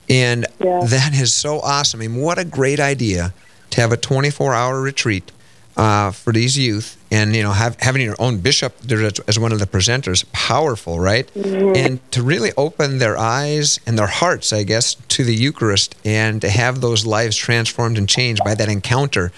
And 0.08 0.46
yeah. 0.58 0.80
that 0.86 1.14
is 1.14 1.32
so 1.32 1.60
awesome. 1.60 2.00
I 2.00 2.08
mean, 2.08 2.20
what 2.20 2.40
a 2.40 2.44
great 2.44 2.80
idea 2.80 3.32
to 3.70 3.80
have 3.80 3.92
a 3.92 3.96
24 3.96 4.52
hour 4.52 4.80
retreat 4.80 5.30
uh, 5.76 6.10
for 6.10 6.32
these 6.32 6.58
youth 6.58 6.96
and 7.10 7.34
you 7.34 7.42
know 7.42 7.52
have, 7.52 7.80
having 7.80 8.02
your 8.02 8.16
own 8.18 8.38
bishop 8.38 8.78
there 8.80 9.02
as, 9.04 9.18
as 9.20 9.38
one 9.38 9.52
of 9.52 9.58
the 9.58 9.66
presenters 9.66 10.30
powerful 10.32 11.00
right 11.00 11.32
mm-hmm. 11.34 11.74
and 11.76 12.12
to 12.12 12.22
really 12.22 12.50
open 12.56 12.98
their 12.98 13.16
eyes 13.16 13.80
and 13.86 13.98
their 13.98 14.06
hearts 14.06 14.52
i 14.52 14.62
guess 14.62 14.94
to 15.08 15.24
the 15.24 15.34
eucharist 15.34 15.94
and 16.04 16.40
to 16.40 16.50
have 16.50 16.80
those 16.80 17.06
lives 17.06 17.36
transformed 17.36 17.96
and 17.96 18.08
changed 18.08 18.42
by 18.44 18.54
that 18.54 18.68
encounter 18.68 19.32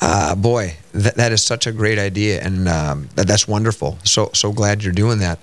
uh, 0.00 0.34
boy 0.34 0.76
that, 0.92 1.14
that 1.16 1.32
is 1.32 1.42
such 1.42 1.66
a 1.66 1.72
great 1.72 1.98
idea 1.98 2.40
and 2.40 2.68
um, 2.68 3.08
that, 3.14 3.26
that's 3.26 3.46
wonderful 3.46 3.98
so 4.04 4.30
so 4.32 4.52
glad 4.52 4.82
you're 4.82 4.92
doing 4.92 5.18
that 5.18 5.38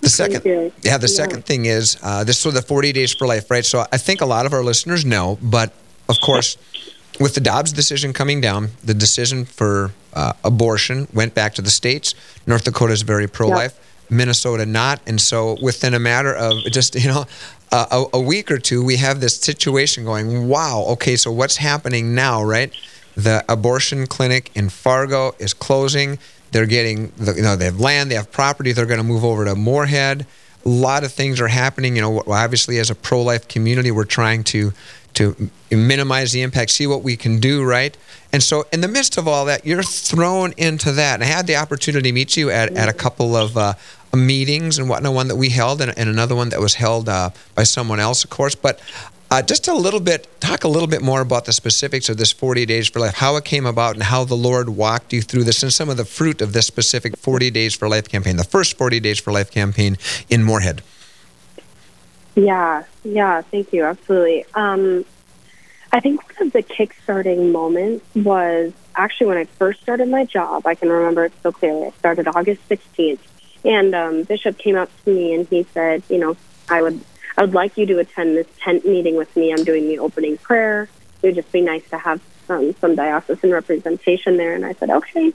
the 0.00 0.08
second, 0.08 0.42
yeah, 0.44 0.98
the 0.98 1.06
yeah. 1.06 1.06
second 1.06 1.44
thing 1.44 1.64
is 1.64 1.96
uh, 2.02 2.24
this 2.24 2.42
for 2.42 2.50
the 2.50 2.62
40 2.62 2.92
days 2.92 3.12
for 3.12 3.26
life, 3.26 3.50
right? 3.50 3.64
So 3.64 3.84
I 3.90 3.96
think 3.96 4.20
a 4.20 4.26
lot 4.26 4.46
of 4.46 4.52
our 4.52 4.62
listeners 4.62 5.04
know, 5.04 5.38
but 5.42 5.72
of 6.08 6.20
course, 6.20 6.56
with 7.20 7.34
the 7.34 7.40
Dobbs 7.40 7.72
decision 7.72 8.12
coming 8.12 8.40
down, 8.40 8.70
the 8.82 8.94
decision 8.94 9.44
for 9.44 9.92
uh, 10.12 10.32
abortion 10.42 11.08
went 11.12 11.34
back 11.34 11.54
to 11.54 11.62
the 11.62 11.70
states. 11.70 12.14
North 12.46 12.64
Dakota 12.64 12.92
is 12.92 13.02
very 13.02 13.28
pro-life. 13.28 13.78
Minnesota 14.10 14.66
not, 14.66 15.00
and 15.06 15.20
so 15.20 15.56
within 15.62 15.94
a 15.94 15.98
matter 15.98 16.34
of 16.34 16.62
just 16.70 16.94
you 16.94 17.08
know 17.08 17.24
a, 17.72 18.04
a 18.12 18.20
week 18.20 18.50
or 18.50 18.58
two, 18.58 18.84
we 18.84 18.96
have 18.96 19.20
this 19.20 19.36
situation 19.36 20.04
going. 20.04 20.48
Wow, 20.48 20.84
okay, 20.90 21.16
so 21.16 21.32
what's 21.32 21.56
happening 21.56 22.14
now, 22.14 22.42
right? 22.42 22.72
The 23.16 23.44
abortion 23.48 24.06
clinic 24.06 24.50
in 24.54 24.68
Fargo 24.68 25.34
is 25.38 25.54
closing. 25.54 26.18
They're 26.52 26.66
getting, 26.66 27.12
the, 27.16 27.34
you 27.34 27.42
know, 27.42 27.56
they 27.56 27.64
have 27.64 27.80
land, 27.80 28.10
they 28.10 28.14
have 28.14 28.30
property. 28.30 28.72
They're 28.72 28.86
going 28.86 28.98
to 28.98 29.04
move 29.04 29.24
over 29.24 29.44
to 29.44 29.54
Moorhead. 29.54 30.26
A 30.64 30.68
lot 30.68 31.04
of 31.04 31.12
things 31.12 31.40
are 31.40 31.48
happening. 31.48 31.96
You 31.96 32.02
know, 32.02 32.22
obviously, 32.26 32.78
as 32.78 32.90
a 32.90 32.94
pro-life 32.94 33.48
community, 33.48 33.90
we're 33.90 34.04
trying 34.04 34.44
to 34.44 34.72
to 35.14 35.50
minimize 35.70 36.32
the 36.32 36.42
impact, 36.42 36.70
see 36.70 36.86
what 36.86 37.02
we 37.02 37.16
can 37.16 37.40
do, 37.40 37.64
right? 37.64 37.96
And 38.32 38.42
so, 38.42 38.66
in 38.72 38.80
the 38.80 38.88
midst 38.88 39.16
of 39.16 39.28
all 39.28 39.44
that, 39.46 39.64
you're 39.64 39.82
thrown 39.82 40.52
into 40.56 40.92
that. 40.92 41.14
And 41.14 41.24
I 41.24 41.26
had 41.26 41.46
the 41.46 41.56
opportunity 41.56 42.10
to 42.10 42.12
meet 42.12 42.36
you 42.36 42.50
at, 42.50 42.72
at 42.76 42.88
a 42.88 42.92
couple 42.92 43.36
of 43.36 43.56
uh, 43.56 43.74
meetings 44.12 44.78
and 44.78 44.88
whatnot, 44.88 45.14
one 45.14 45.28
that 45.28 45.36
we 45.36 45.50
held 45.50 45.80
and, 45.80 45.96
and 45.96 46.08
another 46.08 46.34
one 46.34 46.48
that 46.50 46.60
was 46.60 46.74
held 46.74 47.08
uh, 47.08 47.30
by 47.54 47.62
someone 47.62 48.00
else, 48.00 48.24
of 48.24 48.30
course. 48.30 48.54
But 48.54 48.80
uh, 49.30 49.42
just 49.42 49.66
a 49.68 49.74
little 49.74 50.00
bit, 50.00 50.28
talk 50.40 50.64
a 50.64 50.68
little 50.68 50.86
bit 50.86 51.02
more 51.02 51.20
about 51.20 51.44
the 51.44 51.52
specifics 51.52 52.08
of 52.08 52.16
this 52.16 52.30
40 52.30 52.66
Days 52.66 52.88
for 52.88 53.00
Life, 53.00 53.14
how 53.14 53.36
it 53.36 53.44
came 53.44 53.66
about, 53.66 53.94
and 53.94 54.04
how 54.04 54.24
the 54.24 54.36
Lord 54.36 54.68
walked 54.68 55.12
you 55.12 55.22
through 55.22 55.44
this, 55.44 55.62
and 55.62 55.72
some 55.72 55.88
of 55.88 55.96
the 55.96 56.04
fruit 56.04 56.40
of 56.40 56.52
this 56.52 56.66
specific 56.66 57.16
40 57.16 57.50
Days 57.50 57.74
for 57.74 57.88
Life 57.88 58.08
campaign, 58.08 58.36
the 58.36 58.44
first 58.44 58.76
40 58.78 59.00
Days 59.00 59.18
for 59.18 59.32
Life 59.32 59.50
campaign 59.50 59.96
in 60.28 60.44
Moorhead. 60.44 60.82
Yeah, 62.34 62.84
yeah, 63.04 63.42
thank 63.42 63.72
you. 63.72 63.84
Absolutely. 63.84 64.44
Um, 64.54 65.04
I 65.92 66.00
think 66.00 66.22
one 66.38 66.48
of 66.48 66.52
the 66.52 66.62
kick-starting 66.62 67.52
moments 67.52 68.04
was 68.16 68.72
actually 68.96 69.28
when 69.28 69.38
I 69.38 69.44
first 69.44 69.80
started 69.82 70.08
my 70.08 70.24
job. 70.24 70.66
I 70.66 70.74
can 70.74 70.88
remember 70.88 71.26
it 71.26 71.32
so 71.42 71.52
clearly. 71.52 71.86
I 71.86 71.90
started 71.90 72.26
August 72.26 72.68
16th, 72.68 73.20
and 73.64 73.94
um, 73.94 74.22
Bishop 74.24 74.58
came 74.58 74.76
up 74.76 74.90
to 75.04 75.14
me 75.14 75.34
and 75.34 75.46
he 75.46 75.62
said, 75.72 76.02
"You 76.08 76.18
know, 76.18 76.36
I 76.68 76.82
would, 76.82 77.00
I 77.36 77.42
would 77.42 77.54
like 77.54 77.76
you 77.76 77.86
to 77.86 77.98
attend 78.00 78.36
this 78.36 78.48
tent 78.60 78.84
meeting 78.84 79.16
with 79.16 79.34
me. 79.36 79.52
I'm 79.52 79.62
doing 79.62 79.86
the 79.86 80.00
opening 80.00 80.36
prayer. 80.36 80.88
It 81.22 81.26
would 81.28 81.34
just 81.36 81.52
be 81.52 81.60
nice 81.60 81.88
to 81.90 81.98
have 81.98 82.20
some 82.48 82.74
some 82.80 82.96
diocesan 82.96 83.52
representation 83.52 84.36
there." 84.36 84.54
And 84.54 84.66
I 84.66 84.72
said, 84.72 84.90
"Okay." 84.90 85.32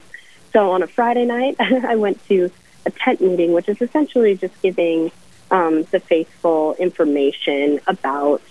So 0.52 0.72
on 0.72 0.82
a 0.82 0.86
Friday 0.86 1.24
night, 1.24 1.56
I 1.60 1.96
went 1.96 2.22
to 2.28 2.50
a 2.84 2.90
tent 2.90 3.22
meeting, 3.22 3.52
which 3.54 3.68
is 3.70 3.80
essentially 3.80 4.36
just 4.36 4.60
giving 4.60 5.10
um, 5.50 5.84
the 5.84 6.00
faithful 6.00 6.74
information 6.74 7.80
about, 7.86 8.42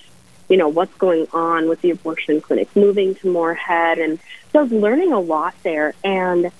you 0.49 0.57
know, 0.57 0.67
what's 0.67 0.93
going 0.95 1.27
on 1.33 1.69
with 1.69 1.81
the 1.81 1.91
abortion 1.91 2.41
clinic, 2.41 2.75
moving 2.75 3.15
to 3.15 3.31
Moorhead, 3.31 3.99
and 3.99 4.19
so 4.51 4.59
I 4.59 4.63
was 4.63 4.71
learning 4.71 5.13
a 5.13 5.19
lot 5.19 5.55
there. 5.63 5.93
And 6.03 6.51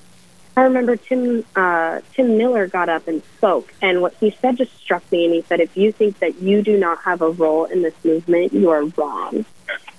I 0.56 0.62
remember 0.62 0.96
Tim 0.96 1.44
uh, 1.56 2.00
Tim 2.14 2.36
Miller 2.36 2.66
got 2.66 2.88
up 2.88 3.08
and 3.08 3.22
spoke, 3.36 3.72
and 3.80 4.02
what 4.02 4.14
he 4.20 4.36
said 4.40 4.56
just 4.56 4.76
struck 4.78 5.10
me. 5.12 5.24
And 5.24 5.34
he 5.34 5.42
said, 5.42 5.60
"If 5.60 5.76
you 5.76 5.92
think 5.92 6.18
that 6.18 6.40
you 6.42 6.62
do 6.62 6.76
not 6.76 6.98
have 7.02 7.22
a 7.22 7.30
role 7.30 7.64
in 7.64 7.82
this 7.82 7.94
movement, 8.04 8.52
you 8.52 8.70
are 8.70 8.84
wrong." 8.84 9.44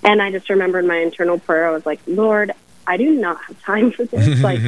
And 0.04 0.21
I 0.21 0.32
just 0.32 0.49
remembered 0.49 0.84
in 0.84 0.88
my 0.88 0.97
internal 0.97 1.39
prayer, 1.39 1.67
I 1.67 1.71
was 1.71 1.86
like, 1.86 1.99
"Lord, 2.08 2.51
I 2.86 2.97
do 2.97 3.12
not 3.12 3.41
have 3.43 3.62
time 3.63 3.91
for 3.91 4.06
this. 4.06 4.41
like, 4.43 4.60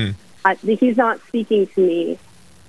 I, 0.45 0.55
He's 0.55 0.97
not 0.97 1.19
speaking 1.27 1.67
to 1.67 1.81
me." 1.81 2.19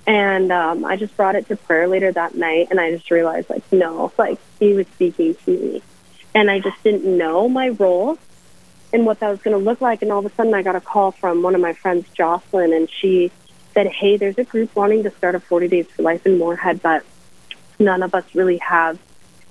And 0.06 0.52
um, 0.52 0.84
I 0.84 0.96
just 0.96 1.16
brought 1.16 1.34
it 1.34 1.48
to 1.48 1.56
prayer 1.56 1.88
later 1.88 2.12
that 2.12 2.34
night, 2.34 2.68
and 2.70 2.78
I 2.78 2.90
just 2.90 3.10
realized, 3.10 3.48
like, 3.48 3.70
no, 3.72 4.12
like, 4.18 4.38
he 4.58 4.74
was 4.74 4.86
speaking 4.88 5.34
to 5.34 5.50
me. 5.50 5.82
And 6.34 6.50
I 6.50 6.58
just 6.58 6.82
didn't 6.82 7.04
know 7.04 7.48
my 7.48 7.68
role 7.68 8.18
and 8.92 9.06
what 9.06 9.20
that 9.20 9.28
was 9.28 9.40
going 9.40 9.56
to 9.56 9.64
look 9.64 9.80
like. 9.80 10.02
And 10.02 10.12
all 10.12 10.18
of 10.18 10.26
a 10.26 10.34
sudden, 10.34 10.52
I 10.52 10.62
got 10.62 10.76
a 10.76 10.80
call 10.80 11.10
from 11.10 11.42
one 11.42 11.54
of 11.54 11.60
my 11.60 11.72
friends, 11.72 12.06
Jocelyn, 12.12 12.72
and 12.72 12.90
she 12.90 13.30
said, 13.72 13.86
Hey, 13.86 14.16
there's 14.16 14.38
a 14.38 14.44
group 14.44 14.74
wanting 14.76 15.04
to 15.04 15.10
start 15.10 15.34
a 15.34 15.40
40 15.40 15.68
Days 15.68 15.86
for 15.86 16.02
Life 16.02 16.26
in 16.26 16.38
Moorhead, 16.38 16.82
but 16.82 17.04
none 17.78 18.02
of 18.02 18.14
us 18.14 18.24
really 18.34 18.58
have, 18.58 18.98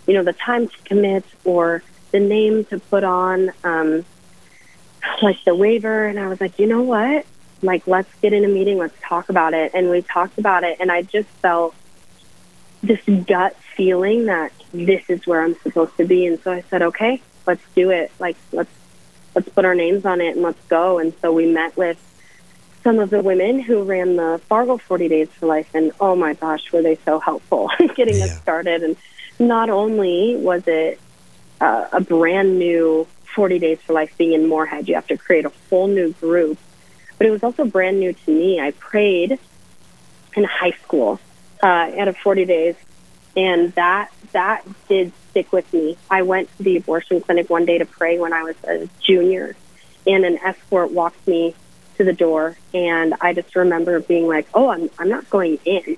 you 0.07 0.13
know, 0.13 0.23
the 0.23 0.33
time 0.33 0.67
to 0.67 0.77
commit 0.85 1.25
or 1.43 1.83
the 2.11 2.19
name 2.19 2.63
to 2.65 2.79
put 2.79 3.03
on, 3.03 3.51
um, 3.63 4.05
like 5.21 5.43
the 5.45 5.55
waiver. 5.55 6.05
And 6.05 6.19
I 6.19 6.27
was 6.27 6.39
like, 6.39 6.59
you 6.59 6.67
know 6.67 6.81
what? 6.81 7.25
Like 7.63 7.87
let's 7.87 8.13
get 8.21 8.33
in 8.33 8.43
a 8.45 8.47
meeting 8.47 8.77
let's 8.77 8.99
talk 9.01 9.29
about 9.29 9.53
it. 9.53 9.71
And 9.73 9.89
we 9.89 10.01
talked 10.01 10.37
about 10.37 10.63
it 10.63 10.77
and 10.79 10.91
i 10.91 11.01
just 11.01 11.29
felt 11.41 11.73
this 12.81 13.01
gut 13.25 13.55
feeling 13.75 14.25
that 14.25 14.51
this 14.73 15.03
is 15.09 15.25
where 15.25 15.41
i'm 15.41 15.55
supposed 15.61 15.95
to 15.97 16.05
be. 16.05 16.25
And 16.25 16.39
so 16.41 16.51
i 16.51 16.61
said 16.69 16.81
okay 16.81 17.21
let's 17.45 17.63
do 17.75 17.89
it. 17.91 18.11
Like 18.19 18.37
let's 18.51 18.71
let's 19.35 19.49
put 19.49 19.65
our 19.65 19.75
names 19.75 20.05
on 20.05 20.21
it 20.21 20.35
and 20.35 20.41
let's 20.41 20.63
go. 20.67 20.99
And 20.99 21.13
so 21.21 21.31
we 21.31 21.51
met 21.51 21.75
with 21.75 21.97
some 22.83 22.99
of 22.99 23.09
the 23.09 23.21
women 23.21 23.59
who 23.59 23.83
ran 23.83 24.17
the 24.17 24.41
fargo 24.47 24.77
40 24.77 25.07
days 25.07 25.29
for 25.29 25.47
life. 25.47 25.73
And 25.73 25.91
oh 25.99 26.15
my 26.15 26.33
gosh 26.33 26.71
were 26.71 26.81
they 26.81 26.97
so 27.05 27.19
helpful 27.19 27.69
getting 27.95 28.17
yeah. 28.17 28.25
us 28.25 28.37
started. 28.37 28.83
And 28.83 28.95
not 29.39 29.69
only 29.69 30.35
was 30.35 30.63
it 30.67 30.99
uh, 31.61 31.87
a 31.91 32.01
brand 32.01 32.59
new 32.59 33.07
40 33.35 33.59
days 33.59 33.79
for 33.81 33.93
life 33.93 34.15
being 34.17 34.33
in 34.33 34.47
moorhead 34.47 34.87
you 34.87 34.95
have 34.95 35.07
to 35.07 35.17
create 35.17 35.45
a 35.45 35.51
whole 35.69 35.87
new 35.87 36.11
group 36.13 36.57
but 37.17 37.27
it 37.27 37.31
was 37.31 37.43
also 37.43 37.65
brand 37.65 37.99
new 37.99 38.13
to 38.13 38.31
me. 38.31 38.59
I 38.59 38.71
prayed 38.71 39.39
in 40.35 40.43
high 40.43 40.71
school 40.83 41.19
uh, 41.61 41.67
out 41.97 42.07
of 42.07 42.17
40 42.17 42.45
days, 42.45 42.75
and 43.35 43.73
that 43.73 44.11
that 44.31 44.65
did 44.87 45.13
stick 45.29 45.51
with 45.51 45.71
me. 45.73 45.97
I 46.09 46.23
went 46.23 46.55
to 46.57 46.63
the 46.63 46.77
abortion 46.77 47.21
clinic 47.21 47.49
one 47.49 47.65
day 47.65 47.77
to 47.77 47.85
pray 47.85 48.19
when 48.19 48.33
I 48.33 48.43
was 48.43 48.55
a 48.63 48.89
junior, 48.99 49.55
and 50.05 50.25
an 50.25 50.37
escort 50.39 50.91
walked 50.91 51.27
me 51.27 51.55
to 51.97 52.03
the 52.03 52.13
door, 52.13 52.57
and 52.73 53.13
I 53.21 53.33
just 53.33 53.55
remember 53.55 53.99
being 53.99 54.27
like, 54.27 54.47
"Oh, 54.53 54.69
I'm 54.69 54.89
I'm 54.99 55.09
not 55.09 55.29
going 55.29 55.59
in," 55.65 55.97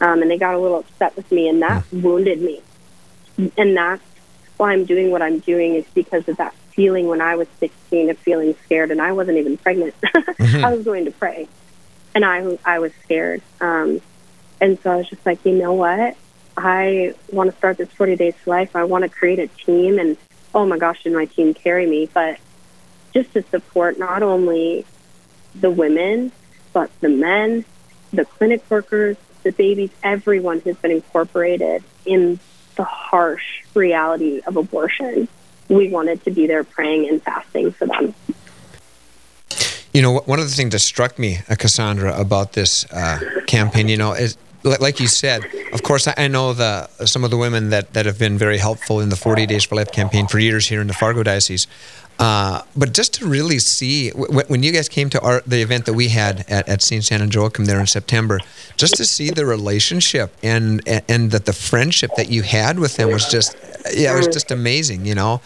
um, 0.00 0.22
and 0.22 0.30
they 0.30 0.38
got 0.38 0.54
a 0.54 0.58
little 0.58 0.80
upset 0.80 1.16
with 1.16 1.30
me, 1.30 1.48
and 1.48 1.62
that 1.62 1.84
wounded 1.92 2.40
me, 2.40 2.60
and 3.56 3.76
that's 3.76 4.02
why 4.56 4.72
I'm 4.72 4.84
doing 4.84 5.10
what 5.10 5.22
I'm 5.22 5.38
doing 5.40 5.74
is 5.74 5.84
because 5.94 6.28
of 6.28 6.36
that 6.38 6.54
feeling 6.76 7.08
when 7.08 7.20
I 7.20 7.34
was 7.34 7.48
16 7.58 8.10
of 8.10 8.18
feeling 8.18 8.54
scared, 8.64 8.90
and 8.90 9.00
I 9.00 9.12
wasn't 9.12 9.38
even 9.38 9.56
pregnant. 9.56 9.94
mm-hmm. 10.04 10.64
I 10.64 10.74
was 10.74 10.84
going 10.84 11.06
to 11.06 11.10
pray, 11.10 11.48
and 12.14 12.24
I 12.24 12.58
I 12.64 12.78
was 12.78 12.92
scared. 13.02 13.42
Um, 13.60 14.00
and 14.60 14.78
so 14.80 14.92
I 14.92 14.96
was 14.96 15.08
just 15.08 15.24
like, 15.26 15.44
you 15.44 15.52
know 15.52 15.72
what? 15.72 16.16
I 16.56 17.14
want 17.30 17.50
to 17.50 17.56
start 17.56 17.78
this 17.78 17.90
40 17.90 18.16
days 18.16 18.34
to 18.44 18.50
life. 18.50 18.76
I 18.76 18.84
want 18.84 19.02
to 19.02 19.08
create 19.08 19.38
a 19.38 19.48
team, 19.48 19.98
and 19.98 20.16
oh 20.54 20.66
my 20.66 20.78
gosh, 20.78 21.02
did 21.02 21.12
my 21.12 21.24
team 21.24 21.54
carry 21.54 21.86
me? 21.86 22.08
But 22.12 22.38
just 23.12 23.32
to 23.32 23.42
support 23.42 23.98
not 23.98 24.22
only 24.22 24.84
the 25.54 25.70
women, 25.70 26.32
but 26.72 26.90
the 27.00 27.08
men, 27.08 27.64
the 28.12 28.26
clinic 28.26 28.62
workers, 28.68 29.16
the 29.42 29.52
babies, 29.52 29.90
everyone 30.02 30.60
who's 30.60 30.76
been 30.76 30.90
incorporated 30.90 31.82
in 32.04 32.38
the 32.76 32.84
harsh 32.84 33.64
reality 33.74 34.42
of 34.46 34.56
abortion 34.56 35.28
we 35.68 35.88
wanted 35.88 36.22
to 36.24 36.30
be 36.30 36.46
there 36.46 36.64
praying 36.64 37.08
and 37.08 37.22
fasting 37.22 37.72
for 37.72 37.86
them. 37.86 38.14
You 39.92 40.02
know, 40.02 40.18
one 40.26 40.38
of 40.38 40.44
the 40.46 40.54
things 40.54 40.72
that 40.72 40.80
struck 40.80 41.18
me, 41.18 41.38
uh, 41.48 41.54
Cassandra, 41.54 42.18
about 42.20 42.52
this 42.52 42.84
uh, 42.92 43.18
campaign, 43.46 43.88
you 43.88 43.96
know, 43.96 44.12
is 44.12 44.36
like 44.80 45.00
you 45.00 45.06
said, 45.06 45.44
of 45.72 45.82
course, 45.82 46.08
I 46.16 46.28
know 46.28 46.52
the 46.52 46.88
some 47.06 47.24
of 47.24 47.30
the 47.30 47.36
women 47.36 47.70
that, 47.70 47.92
that 47.92 48.04
have 48.04 48.18
been 48.18 48.36
very 48.36 48.58
helpful 48.58 49.00
in 49.00 49.08
the 49.10 49.16
40 49.16 49.46
Days 49.46 49.64
for 49.64 49.76
Life 49.76 49.92
campaign 49.92 50.26
for 50.26 50.38
years 50.38 50.66
here 50.66 50.80
in 50.80 50.86
the 50.88 50.92
Fargo 50.92 51.22
Diocese. 51.22 51.66
Uh, 52.18 52.62
but 52.74 52.94
just 52.94 53.12
to 53.14 53.26
really 53.26 53.58
see 53.58 54.10
when 54.10 54.62
you 54.62 54.72
guys 54.72 54.88
came 54.88 55.10
to 55.10 55.20
our 55.20 55.42
the 55.46 55.60
event 55.60 55.84
that 55.84 55.92
we 55.92 56.08
had 56.08 56.46
at, 56.48 56.66
at 56.66 56.80
St. 56.80 57.04
San 57.04 57.30
Joachim 57.30 57.66
there 57.66 57.78
in 57.78 57.86
September, 57.86 58.40
just 58.76 58.94
to 58.96 59.04
see 59.04 59.30
the 59.30 59.44
relationship 59.44 60.34
and 60.42 60.86
and 60.86 61.30
that 61.32 61.44
the 61.44 61.52
friendship 61.52 62.10
that 62.16 62.30
you 62.30 62.42
had 62.42 62.78
with 62.78 62.96
them 62.96 63.10
was 63.10 63.26
just 63.26 63.54
yeah, 63.94 64.14
it 64.14 64.16
was 64.16 64.28
just 64.28 64.50
amazing, 64.50 65.04
you 65.04 65.14
know. 65.14 65.42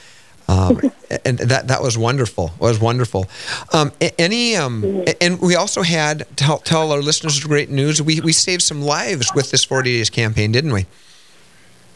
Um, 0.47 0.81
and 1.25 1.39
that 1.39 1.69
that 1.69 1.83
was 1.83 1.99
wonderful. 1.99 2.53
It 2.55 2.61
was 2.61 2.81
wonderful. 2.81 3.27
Um, 3.73 3.93
any 4.19 4.55
um, 4.55 5.05
and 5.21 5.41
we 5.41 5.57
also 5.57 5.83
had 5.83 6.27
tell 6.37 6.59
tell 6.59 6.93
our 6.93 7.03
listeners 7.03 7.41
great 7.41 7.71
news. 7.71 8.01
We 8.01 8.21
we 8.21 8.33
saved 8.33 8.63
some 8.63 8.81
lives 8.81 9.33
with 9.35 9.51
this 9.51 9.65
40 9.65 9.99
days 9.99 10.11
campaign, 10.11 10.53
didn't 10.53 10.73
we? 10.73 10.87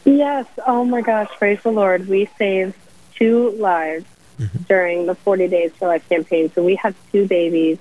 Yes. 0.05 0.47
Oh 0.67 0.85
my 0.85 1.01
gosh! 1.01 1.31
Praise 1.39 1.63
the 1.63 1.71
Lord. 1.71 2.09
We 2.09 2.29
saved 2.39 2.75
two 3.15 3.51
lives 3.53 4.05
mm-hmm. 4.39 4.63
during 4.69 5.07
the 5.07 5.15
40 5.15 5.49
Days 5.49 5.73
for 5.77 5.89
Life 5.89 6.09
campaign. 6.09 6.51
So 6.55 6.63
we 6.63 6.77
have 6.77 6.95
two 7.13 7.27
babies 7.27 7.79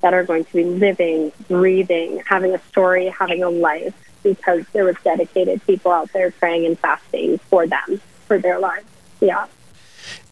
that 0.00 0.14
are 0.14 0.24
going 0.24 0.44
to 0.44 0.52
be 0.52 0.64
living, 0.64 1.32
breathing, 1.48 2.22
having 2.26 2.54
a 2.54 2.58
story, 2.70 3.08
having 3.08 3.42
a 3.42 3.50
life 3.50 3.94
because 4.22 4.64
there 4.72 4.84
was 4.84 4.96
dedicated 5.02 5.64
people 5.66 5.92
out 5.92 6.12
there 6.12 6.30
praying 6.30 6.66
and 6.66 6.78
fasting 6.78 7.38
for 7.38 7.66
them, 7.66 8.00
for 8.26 8.38
their 8.38 8.58
lives. 8.58 8.86
Yeah. 9.20 9.46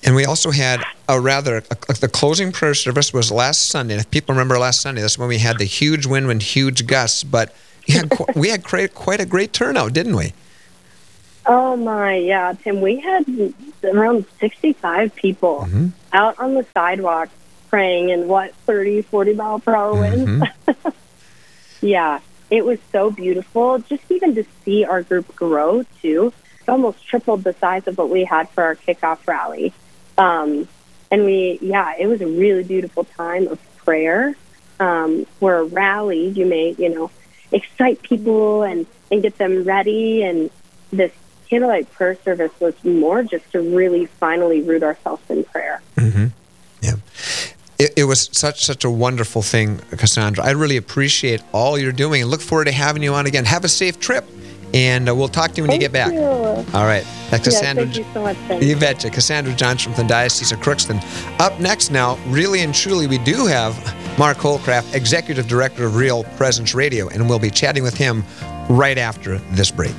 And 0.03 0.14
we 0.14 0.25
also 0.25 0.51
had 0.51 0.85
a 1.09 1.21
rather, 1.21 1.62
a, 1.88 1.92
the 1.95 2.09
closing 2.09 2.53
prayer 2.53 2.75
service 2.75 3.12
was 3.12 3.33
last 3.33 3.69
Sunday. 3.69 3.95
And 3.95 4.01
if 4.01 4.11
people 4.11 4.35
remember 4.35 4.59
last 4.59 4.81
Sunday, 4.81 5.01
that's 5.01 5.19
when 5.19 5.29
we 5.29 5.38
had 5.38 5.59
the 5.59 5.64
huge 5.64 6.07
wind 6.07 6.31
and 6.31 6.42
huge 6.42 6.87
gusts. 6.87 7.25
But 7.25 7.55
we 7.88 7.95
had, 7.95 8.12
we 8.37 8.49
had 8.49 8.64
quite 8.64 9.21
a 9.21 9.27
great 9.27 9.53
turnout, 9.53 9.92
didn't 9.92 10.16
we? 10.16 10.33
Oh 11.47 11.77
my, 11.77 12.17
yeah, 12.17 12.55
Tim. 12.63 12.81
We 12.81 13.01
had 13.01 13.25
around 13.85 14.27
65 14.41 15.15
people 15.15 15.61
mm-hmm. 15.61 15.89
out 16.13 16.39
on 16.39 16.55
the 16.55 16.67
sidewalk 16.75 17.29
praying 17.69 18.11
in 18.11 18.27
what 18.27 18.55
30, 18.67 19.03
40 19.03 19.35
mile 19.35 19.61
per 19.61 19.75
hour 19.75 19.95
winds. 19.95 20.29
Mm-hmm. 20.29 20.89
yeah, 21.87 22.21
it 22.51 22.65
was 22.65 22.79
so 22.91 23.11
beautiful. 23.11 23.79
Just 23.79 24.11
even 24.11 24.35
to 24.35 24.45
see 24.65 24.85
our 24.85 25.03
group 25.03 25.35
grow 25.37 25.85
too. 26.03 26.33
It 26.63 26.69
almost 26.69 27.07
tripled 27.07 27.45
the 27.45 27.53
size 27.55 27.87
of 27.87 27.97
what 27.97 28.11
we 28.11 28.25
had 28.25 28.49
for 28.51 28.65
our 28.65 28.75
kickoff 28.75 29.27
rally. 29.27 29.73
Um, 30.19 30.67
and 31.13 31.25
we, 31.25 31.59
yeah, 31.63 31.95
it 31.97 32.07
was 32.09 32.21
a 32.21 32.27
really 32.27 32.65
beautiful 32.65 33.05
time 33.05 33.47
of 33.47 33.61
prayer. 33.77 34.35
Um, 34.79 35.27
where 35.39 35.61
a 35.61 35.65
rally, 35.65 36.29
you 36.29 36.45
may, 36.45 36.75
you 36.77 36.91
know, 36.95 37.11
excite 37.51 38.03
people 38.03 38.63
and, 38.63 38.87
and 39.11 39.23
get 39.23 39.39
them 39.39 39.65
ready. 39.65 40.23
And 40.23 40.51
this 40.91 41.13
candlelight 41.49 41.91
prayer 41.93 42.17
service 42.25 42.53
was 42.61 42.75
more 42.85 43.23
just 43.23 43.51
to 43.53 43.61
really 43.61 44.07
finally 44.07 44.63
root 44.63 44.83
ourselves 44.83 45.23
in 45.29 45.45
prayer. 45.45 45.81
Mm-hmm. 45.97 46.27
Yeah. 46.83 46.95
It, 47.79 47.93
it, 47.97 48.05
was 48.05 48.31
such 48.33 48.65
such 48.65 48.85
a 48.85 48.91
wonderful 48.91 49.43
thing, 49.43 49.79
Cassandra. 49.91 50.45
I 50.45 50.53
really 50.53 50.79
appreciate 50.79 51.43
all 51.53 51.79
you're 51.79 51.93
doing 51.93 52.23
and 52.23 52.31
look 52.31 52.41
forward 52.41 52.67
to 52.67 52.73
having 52.73 53.03
you 53.03 53.13
on 53.15 53.27
again. 53.27 53.45
Have 53.45 53.65
a 53.65 53.69
safe 53.69 54.01
trip, 54.01 54.25
and 54.73 55.11
uh, 55.11 55.15
we'll 55.15 55.29
talk 55.29 55.51
to 55.53 55.57
you 55.59 55.63
when 55.65 55.71
thank 55.71 55.83
you 55.83 55.89
get 55.89 55.93
back. 55.93 56.13
You. 56.13 56.23
All 56.23 56.87
right, 56.87 57.05
that's 57.31 57.45
Cassandra. 57.45 57.85
thank 57.85 57.97
you 57.99 58.07
so 58.15 58.23
much. 58.23 58.37
Ben. 58.49 58.63
You 58.63 58.77
betcha, 58.77 59.11
Cassandra 59.11 59.53
Johnson 59.53 59.93
from 59.93 60.05
the 60.05 60.09
Diocese 60.09 60.53
of 60.53 60.61
Crookston. 60.61 61.03
Up 61.39 61.61
next 61.61 61.91
now, 61.91 62.17
really 62.29 62.61
and 62.61 62.75
truly, 62.75 63.07
we 63.07 63.19
do 63.19 63.45
have 63.45 63.77
Mark 64.19 64.39
Holcraft, 64.39 64.95
Executive 64.95 65.47
Director 65.47 65.85
of 65.85 65.97
Real 65.97 66.25
Presence 66.39 66.75
Radio, 66.75 67.09
and 67.09 67.29
we'll 67.29 67.39
be 67.39 67.51
chatting 67.51 67.83
with 67.83 67.95
him 67.95 68.25
right 68.71 68.97
after 68.97 69.37
this 69.53 69.71
break. 69.71 69.95